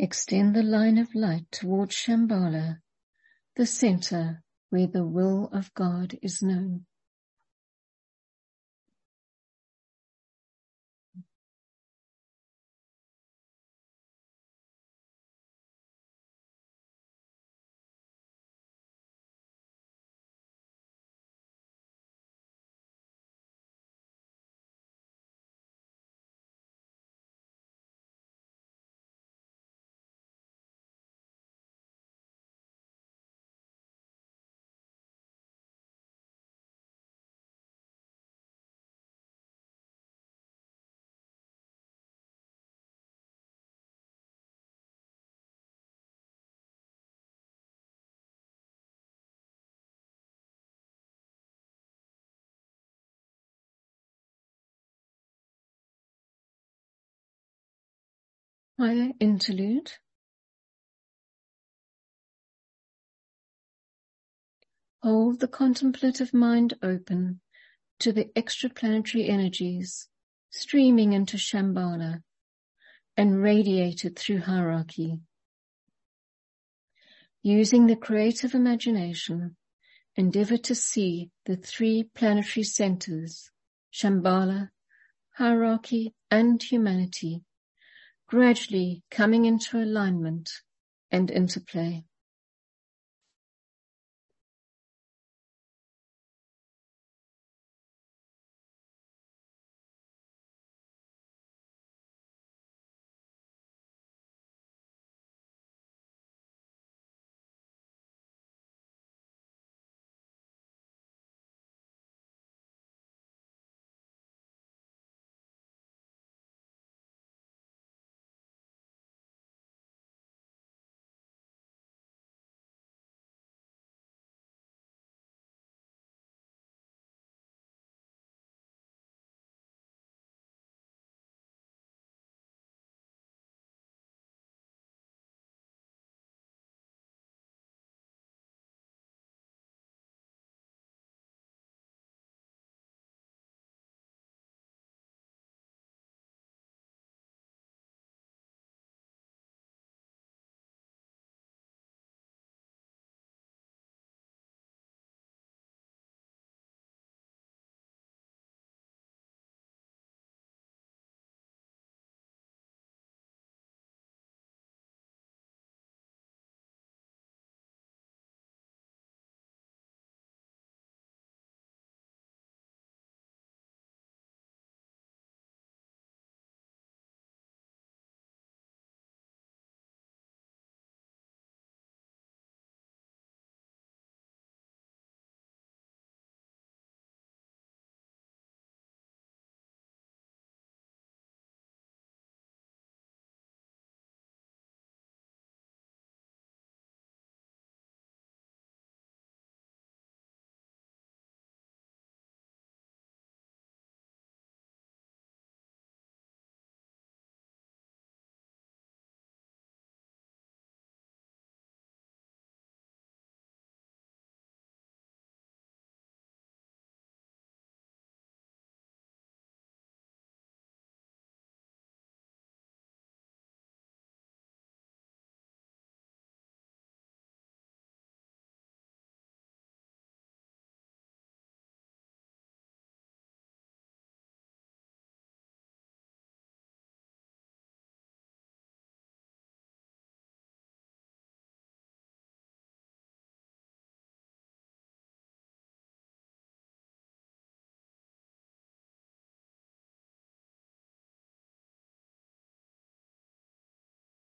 Extend 0.03 0.53
the 0.53 0.63
line 0.63 0.97
of 0.97 1.15
light 1.15 1.49
towards 1.49 1.95
Shambhala, 1.95 2.79
the 3.55 3.65
center 3.65 4.43
where 4.69 4.85
the 4.85 5.07
will 5.07 5.47
of 5.53 5.73
God 5.75 6.19
is 6.21 6.43
known. 6.43 6.85
Interlude. 59.19 59.93
Hold 65.01 65.39
the 65.39 65.47
contemplative 65.47 66.33
mind 66.33 66.73
open 66.83 67.39
to 67.99 68.11
the 68.11 68.25
extraplanetary 68.35 69.29
energies 69.29 70.07
streaming 70.49 71.13
into 71.13 71.37
Shambhala 71.37 72.23
and 73.15 73.41
radiated 73.41 74.17
through 74.17 74.39
hierarchy. 74.39 75.19
Using 77.41 77.87
the 77.87 77.95
creative 77.95 78.53
imagination, 78.53 79.55
endeavor 80.15 80.57
to 80.57 80.75
see 80.75 81.31
the 81.45 81.55
three 81.55 82.09
planetary 82.15 82.63
centers, 82.63 83.49
Shambhala, 83.93 84.69
hierarchy, 85.37 86.13
and 86.29 86.61
humanity 86.61 87.43
gradually 88.33 89.03
coming 89.11 89.45
into 89.45 89.77
alignment 89.77 90.49
and 91.11 91.29
interplay. 91.29 92.03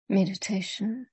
Meditation. 0.10 1.08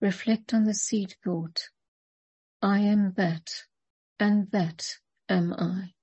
Reflect 0.00 0.54
on 0.54 0.64
the 0.64 0.74
seed 0.74 1.16
thought. 1.24 1.70
I 2.62 2.80
am 2.80 3.14
that, 3.16 3.50
and 4.20 4.50
that 4.52 4.96
am 5.28 5.54
I. 5.54 5.95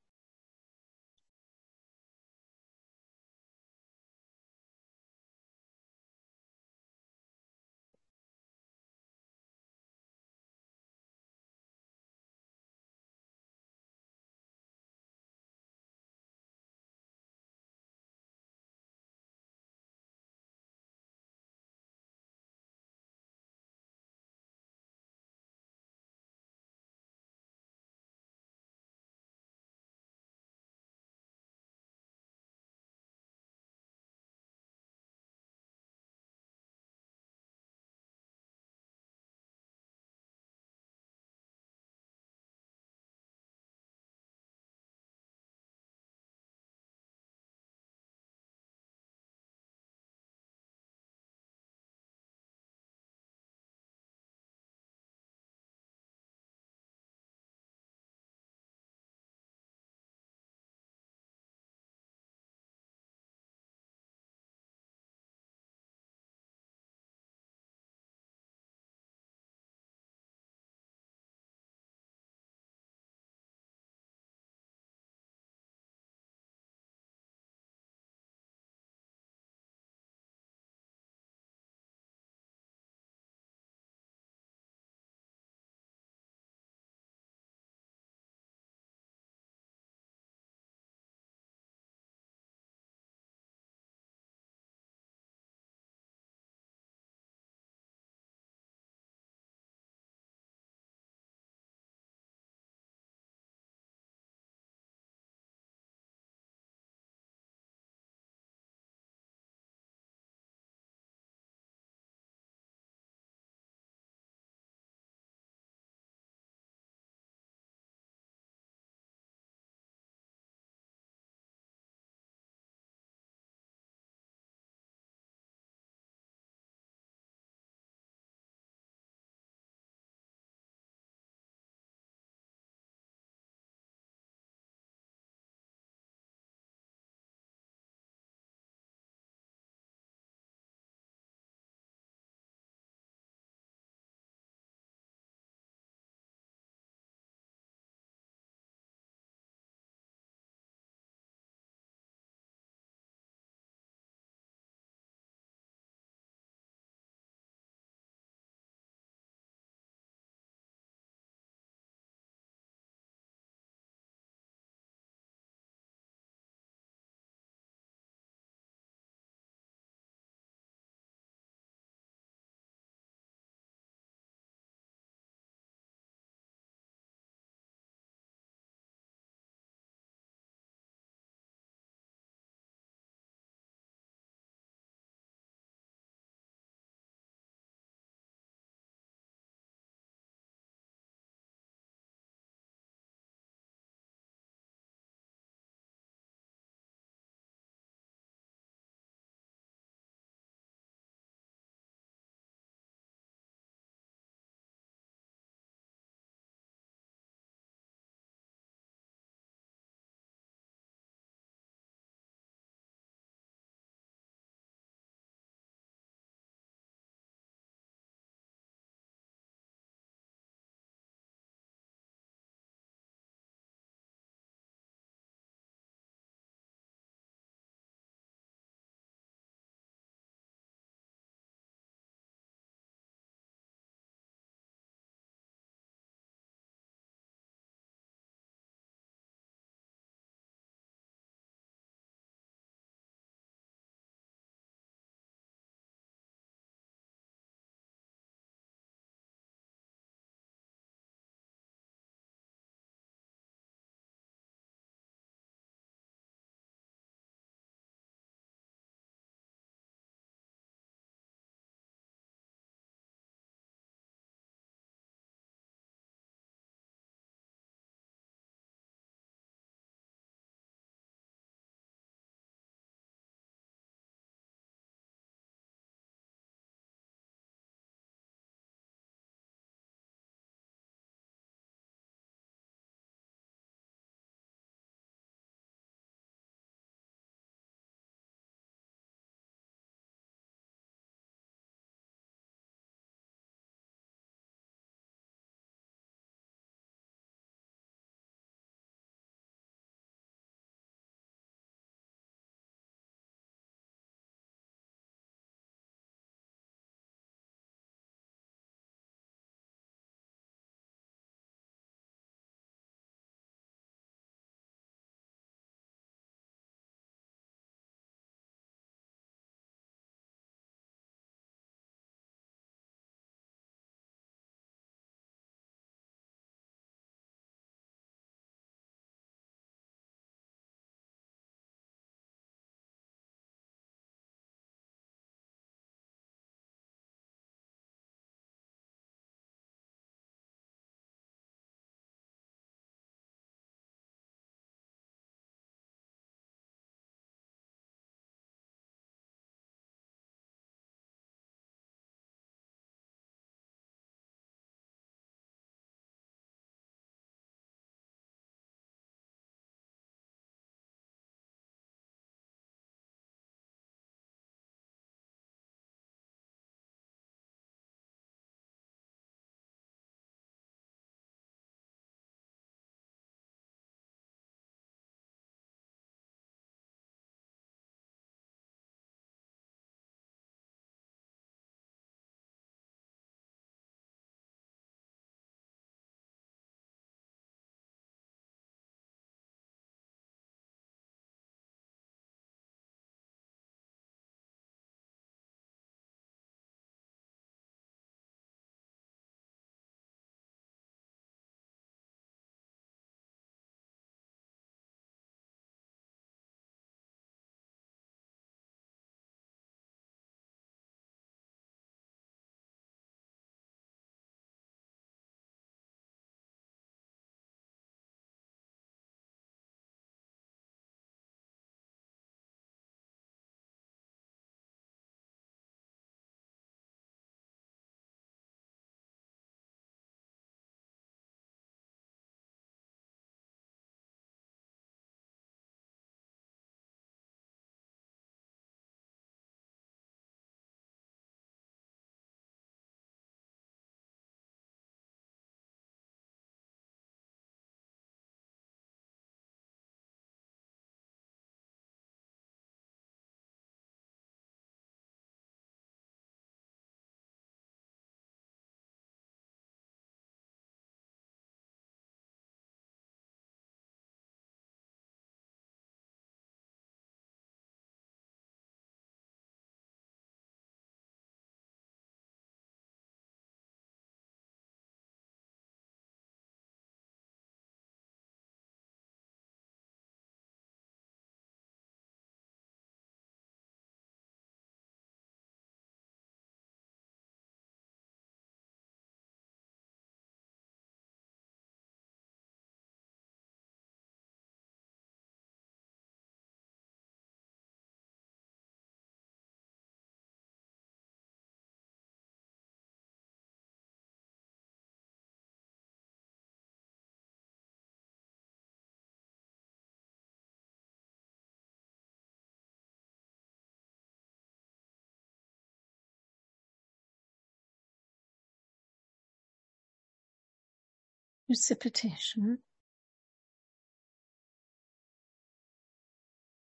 precipitation 521.54 522.58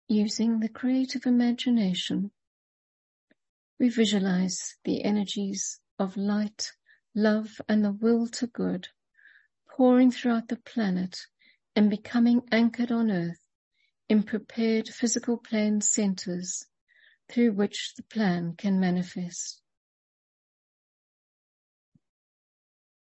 using 0.06 0.60
the 0.60 0.68
creative 0.68 1.24
imagination, 1.24 2.30
we 3.80 3.88
visualize 3.88 4.76
the 4.84 5.02
energies 5.02 5.80
of 5.98 6.18
light, 6.18 6.72
love, 7.14 7.58
and 7.70 7.82
the 7.82 7.90
will 7.90 8.26
to 8.26 8.46
good 8.46 8.86
pouring 9.74 10.10
throughout 10.10 10.48
the 10.48 10.58
planet 10.58 11.20
and 11.74 11.88
becoming 11.88 12.42
anchored 12.52 12.92
on 12.92 13.10
earth 13.10 13.42
in 14.10 14.22
prepared 14.22 14.86
physical 14.90 15.38
plane 15.38 15.80
centers 15.80 16.66
through 17.30 17.50
which 17.50 17.94
the 17.96 18.02
plan 18.02 18.54
can 18.58 18.78
manifest. 18.78 19.61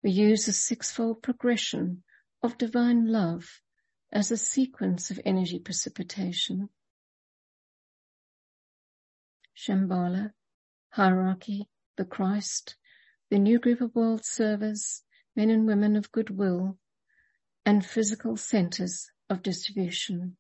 We 0.07 0.13
use 0.13 0.47
a 0.47 0.53
sixfold 0.53 1.21
progression 1.21 2.03
of 2.41 2.57
divine 2.57 3.07
love 3.07 3.59
as 4.09 4.31
a 4.31 4.37
sequence 4.37 5.11
of 5.11 5.19
energy 5.25 5.59
precipitation. 5.59 6.69
Shambhala, 9.53 10.31
hierarchy, 10.91 11.67
the 11.97 12.05
Christ, 12.05 12.77
the 13.29 13.37
new 13.37 13.59
group 13.59 13.81
of 13.81 13.95
world 13.95 14.23
servers, 14.23 15.03
men 15.35 15.49
and 15.49 15.67
women 15.67 15.97
of 15.97 16.09
goodwill, 16.13 16.79
and 17.65 17.85
physical 17.85 18.37
centers 18.37 19.11
of 19.29 19.43
distribution. 19.43 20.37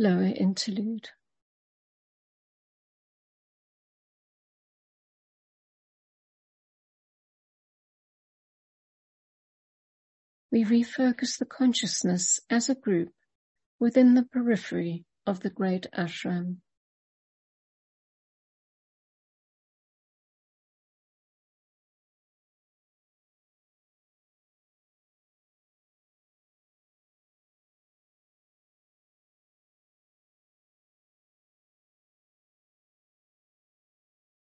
Lower 0.00 0.32
interlude. 0.34 1.10
We 10.50 10.64
refocus 10.64 11.36
the 11.36 11.44
consciousness 11.44 12.40
as 12.48 12.70
a 12.70 12.74
group 12.74 13.12
within 13.78 14.14
the 14.14 14.22
periphery 14.22 15.04
of 15.26 15.40
the 15.40 15.50
great 15.50 15.86
ashram. 15.92 16.62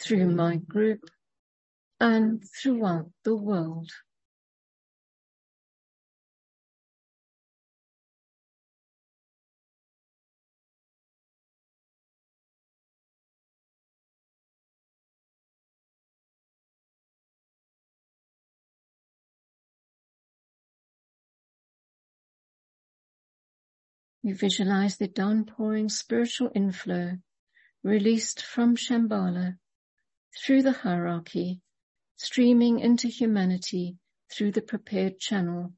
through 0.00 0.30
my 0.34 0.56
group 0.56 1.00
and 2.00 2.42
throughout 2.60 3.10
the 3.24 3.36
world. 3.36 3.90
We 24.22 24.32
visualize 24.32 24.96
the 24.96 25.06
downpouring 25.06 25.88
spiritual 25.88 26.50
inflow 26.52 27.18
released 27.84 28.42
from 28.42 28.74
Shambhala 28.74 29.58
through 30.36 30.62
the 30.62 30.72
hierarchy, 30.72 31.60
streaming 32.16 32.80
into 32.80 33.08
humanity 33.08 33.96
through 34.30 34.52
the 34.52 34.62
prepared 34.62 35.18
channel. 35.18 35.72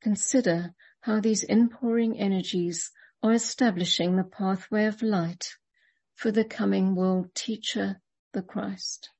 Consider 0.00 0.74
how 1.00 1.20
these 1.20 1.44
inpouring 1.44 2.18
energies 2.18 2.90
are 3.22 3.32
establishing 3.32 4.16
the 4.16 4.24
pathway 4.24 4.84
of 4.84 5.02
light 5.02 5.48
for 6.14 6.30
the 6.30 6.44
coming 6.44 6.94
world 6.94 7.34
teacher, 7.34 8.00
the 8.32 8.42
Christ. 8.42 9.10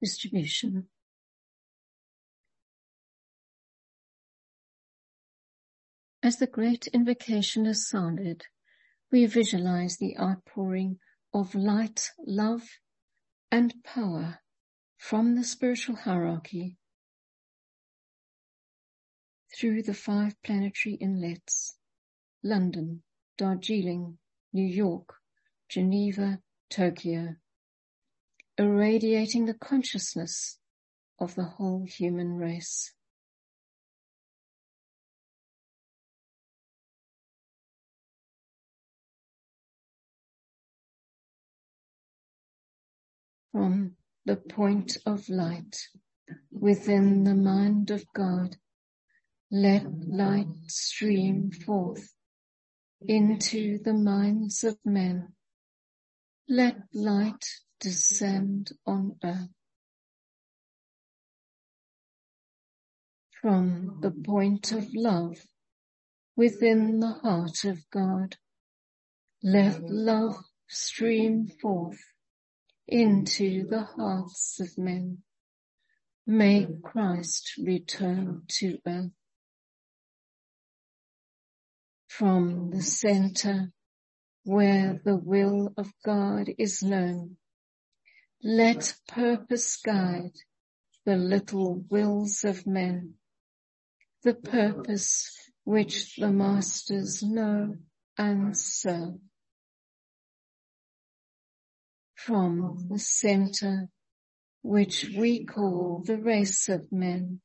Distribution. 0.00 0.88
As 6.22 6.38
the 6.38 6.46
great 6.46 6.88
invocation 6.88 7.66
is 7.66 7.88
sounded, 7.88 8.46
we 9.12 9.26
visualize 9.26 9.98
the 9.98 10.18
outpouring 10.18 10.98
of 11.32 11.54
light, 11.54 12.10
love, 12.26 12.62
and 13.50 13.74
power 13.84 14.40
from 14.96 15.36
the 15.36 15.44
spiritual 15.44 15.94
hierarchy 15.96 16.78
through 19.56 19.82
the 19.82 19.94
five 19.94 20.34
planetary 20.42 20.96
inlets, 20.96 21.76
London, 22.42 23.02
Darjeeling, 23.38 24.18
New 24.52 24.66
York, 24.66 25.14
Geneva, 25.68 26.40
Tokyo, 26.68 27.36
irradiating 28.58 29.46
the 29.46 29.54
consciousness 29.54 30.58
of 31.18 31.34
the 31.34 31.44
whole 31.44 31.84
human 31.86 32.36
race. 32.36 32.92
from 43.56 43.92
the 44.26 44.36
point 44.36 44.98
of 45.06 45.30
light 45.30 45.88
within 46.52 47.24
the 47.24 47.34
mind 47.34 47.90
of 47.90 48.04
God. 48.14 48.54
Let 49.50 49.86
light 50.06 50.48
stream 50.66 51.50
forth 51.50 52.12
into 53.00 53.78
the 53.82 53.94
minds 53.94 54.62
of 54.62 54.76
men. 54.84 55.28
Let 56.48 56.76
light 56.92 57.46
descend 57.80 58.72
on 58.86 59.16
earth. 59.22 59.48
From 63.40 63.98
the 64.00 64.10
point 64.10 64.72
of 64.72 64.86
love 64.94 65.36
within 66.36 67.00
the 67.00 67.12
heart 67.22 67.64
of 67.64 67.78
God, 67.90 68.36
let 69.42 69.80
love 69.82 70.36
stream 70.68 71.48
forth 71.60 72.00
into 72.88 73.66
the 73.68 73.82
hearts 73.82 74.58
of 74.60 74.76
men. 74.78 75.18
May 76.26 76.66
Christ 76.82 77.52
return 77.58 78.42
to 78.58 78.78
earth. 78.86 79.12
From 82.08 82.70
the 82.70 82.82
center 82.82 83.72
where 84.44 85.00
the 85.04 85.16
will 85.16 85.72
of 85.76 85.92
God 86.04 86.48
is 86.58 86.82
known, 86.82 87.36
let 88.46 88.94
purpose 89.08 89.76
guide 89.78 90.36
the 91.04 91.16
little 91.16 91.84
wills 91.90 92.44
of 92.44 92.64
men, 92.64 93.14
the 94.22 94.34
purpose 94.34 95.50
which 95.64 96.14
the 96.14 96.30
masters 96.30 97.24
know 97.24 97.74
and 98.16 98.56
serve 98.56 99.18
from 102.14 102.86
the 102.88 103.00
center 103.00 103.88
which 104.62 105.10
we 105.18 105.44
call 105.44 106.04
the 106.06 106.16
race 106.16 106.68
of 106.68 106.92
men. 106.92 107.40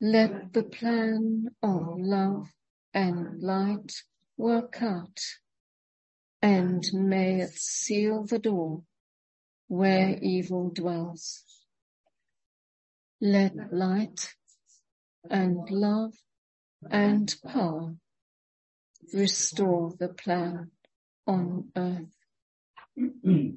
Let 0.00 0.52
the 0.52 0.62
plan 0.62 1.48
of 1.64 1.98
love 1.98 2.46
and 2.94 3.42
light 3.42 3.92
work 4.36 4.80
out 4.80 5.18
and 6.40 6.84
may 6.92 7.40
it 7.40 7.54
seal 7.54 8.24
the 8.24 8.38
door 8.38 8.84
where 9.68 10.18
evil 10.20 10.70
dwells. 10.70 11.42
Let 13.20 13.72
light 13.72 14.34
and 15.30 15.68
love 15.70 16.12
and 16.90 17.34
power 17.46 17.94
restore 19.14 19.94
the 19.98 20.08
plan 20.08 20.70
on 21.26 21.70
earth. 21.76 22.14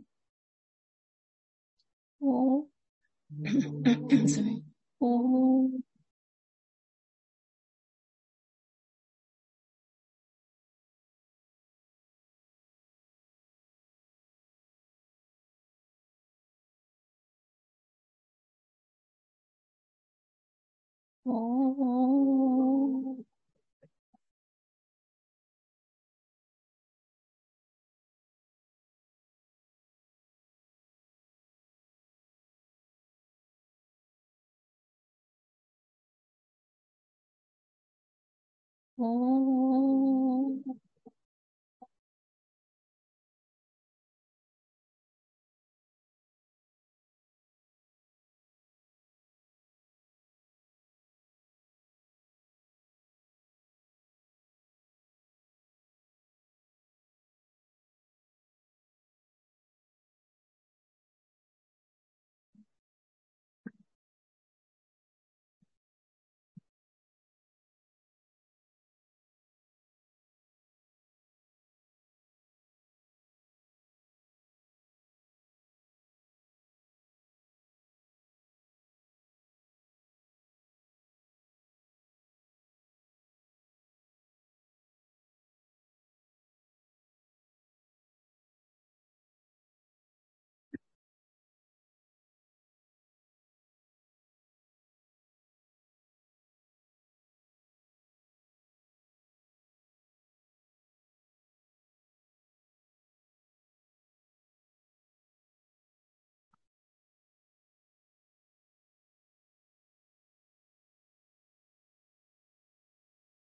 Oh. 2.21 2.67
Sorry. 3.45 4.63
Oh. 5.01 5.71
Oh. 21.29 23.25
Oh. 38.99 39.68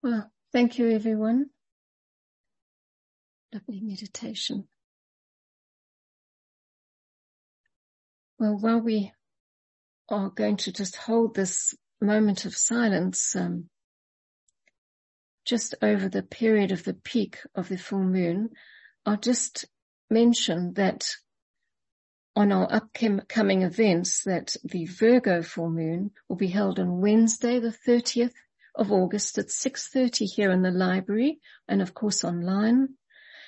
Well, 0.07 0.31
thank 0.53 0.79
you 0.79 0.89
everyone. 0.93 1.47
Lovely 3.53 3.81
meditation. 3.81 4.69
Well, 8.39 8.57
while 8.57 8.79
we 8.79 9.11
are 10.09 10.31
going 10.31 10.59
to 10.59 10.73
just 10.73 10.95
hold 10.95 11.35
this 11.35 11.75
moment 12.01 12.45
of 12.45 12.55
silence, 12.55 13.35
um, 13.35 13.69
just 15.45 15.75
over 15.83 16.09
the 16.09 16.23
period 16.23 16.71
of 16.71 16.85
the 16.85 16.95
peak 16.95 17.39
of 17.57 17.69
the 17.69 17.77
full 17.77 18.05
moon, 18.05 18.51
I'll 19.05 19.17
just 19.17 19.65
mention 20.09 20.75
that 20.75 21.17
on 22.37 22.53
our 22.53 22.73
upcoming 22.73 23.63
events 23.63 24.23
that 24.23 24.55
the 24.63 24.85
Virgo 24.85 25.43
full 25.43 25.71
moon 25.71 26.13
will 26.29 26.37
be 26.37 26.47
held 26.47 26.79
on 26.79 27.01
Wednesday, 27.01 27.59
the 27.59 27.77
30th 27.89 28.35
of 28.77 28.93
August 28.93 29.39
at 29.39 29.47
6.30 29.47 30.31
here 30.35 30.51
in 30.51 30.63
the 30.63 30.71
library 30.71 31.41
and 31.69 31.83
of 31.83 31.95
course 31.95 32.25
online, 32.25 32.89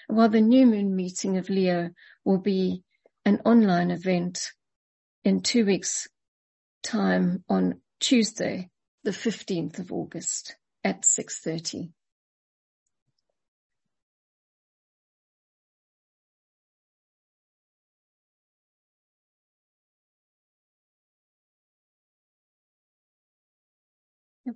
while 0.09 0.29
the 0.29 0.41
new 0.41 0.67
moon 0.67 0.97
meeting 0.97 1.37
of 1.37 1.51
Leo 1.51 1.91
will 2.25 2.39
be 2.39 2.83
an 3.25 3.41
online 3.45 3.91
event 3.91 4.53
in 5.25 5.43
two 5.43 5.67
weeks 5.67 6.09
time 6.83 7.45
on 7.49 7.81
Tuesday, 8.01 8.71
the 9.05 9.11
15th 9.11 9.79
of 9.79 9.93
August 9.93 10.57
at 10.83 11.03
6.30. 11.03 11.91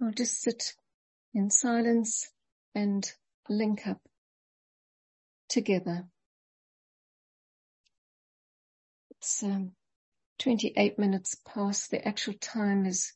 we'll 0.01 0.13
just 0.13 0.41
sit 0.41 0.75
in 1.35 1.51
silence 1.51 2.31
and 2.75 3.11
link 3.49 3.87
up 3.87 4.01
together. 5.49 6.05
It's 9.11 9.43
um, 9.43 9.73
28 10.39 10.99
minutes 10.99 11.37
past. 11.47 11.91
The 11.91 12.07
actual 12.07 12.35
time 12.35 12.87
is 12.87 13.13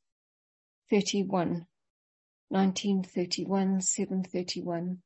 31, 0.90 1.66
1931, 2.48 3.80
731. 3.80 4.98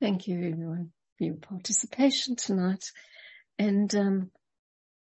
Thank 0.00 0.28
you 0.28 0.36
everyone 0.36 0.92
for 1.16 1.24
your 1.24 1.34
participation 1.34 2.36
tonight. 2.36 2.92
And 3.58 3.92
um, 3.96 4.30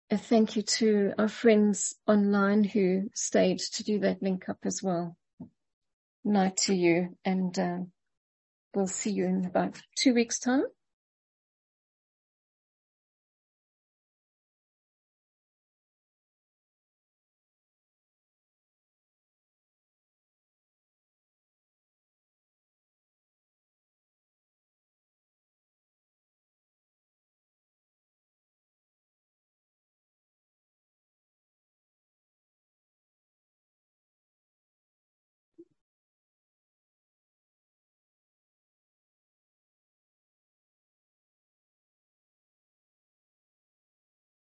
a 0.10 0.18
thank 0.18 0.56
you 0.56 0.64
to 0.64 1.14
our 1.20 1.28
friends 1.28 1.94
online 2.08 2.64
who 2.64 3.10
stayed 3.14 3.60
to 3.60 3.84
do 3.84 4.00
that 4.00 4.24
link 4.24 4.50
up 4.50 4.58
as 4.66 4.82
well. 4.82 5.16
Night 6.24 6.58
to 6.58 6.74
you 6.74 7.16
and 7.24 7.58
uh, 7.60 7.78
we'll 8.74 8.88
see 8.88 9.12
you 9.12 9.26
in 9.26 9.46
about 9.46 9.80
two 9.96 10.16
weeks 10.16 10.40
time. 10.40 10.64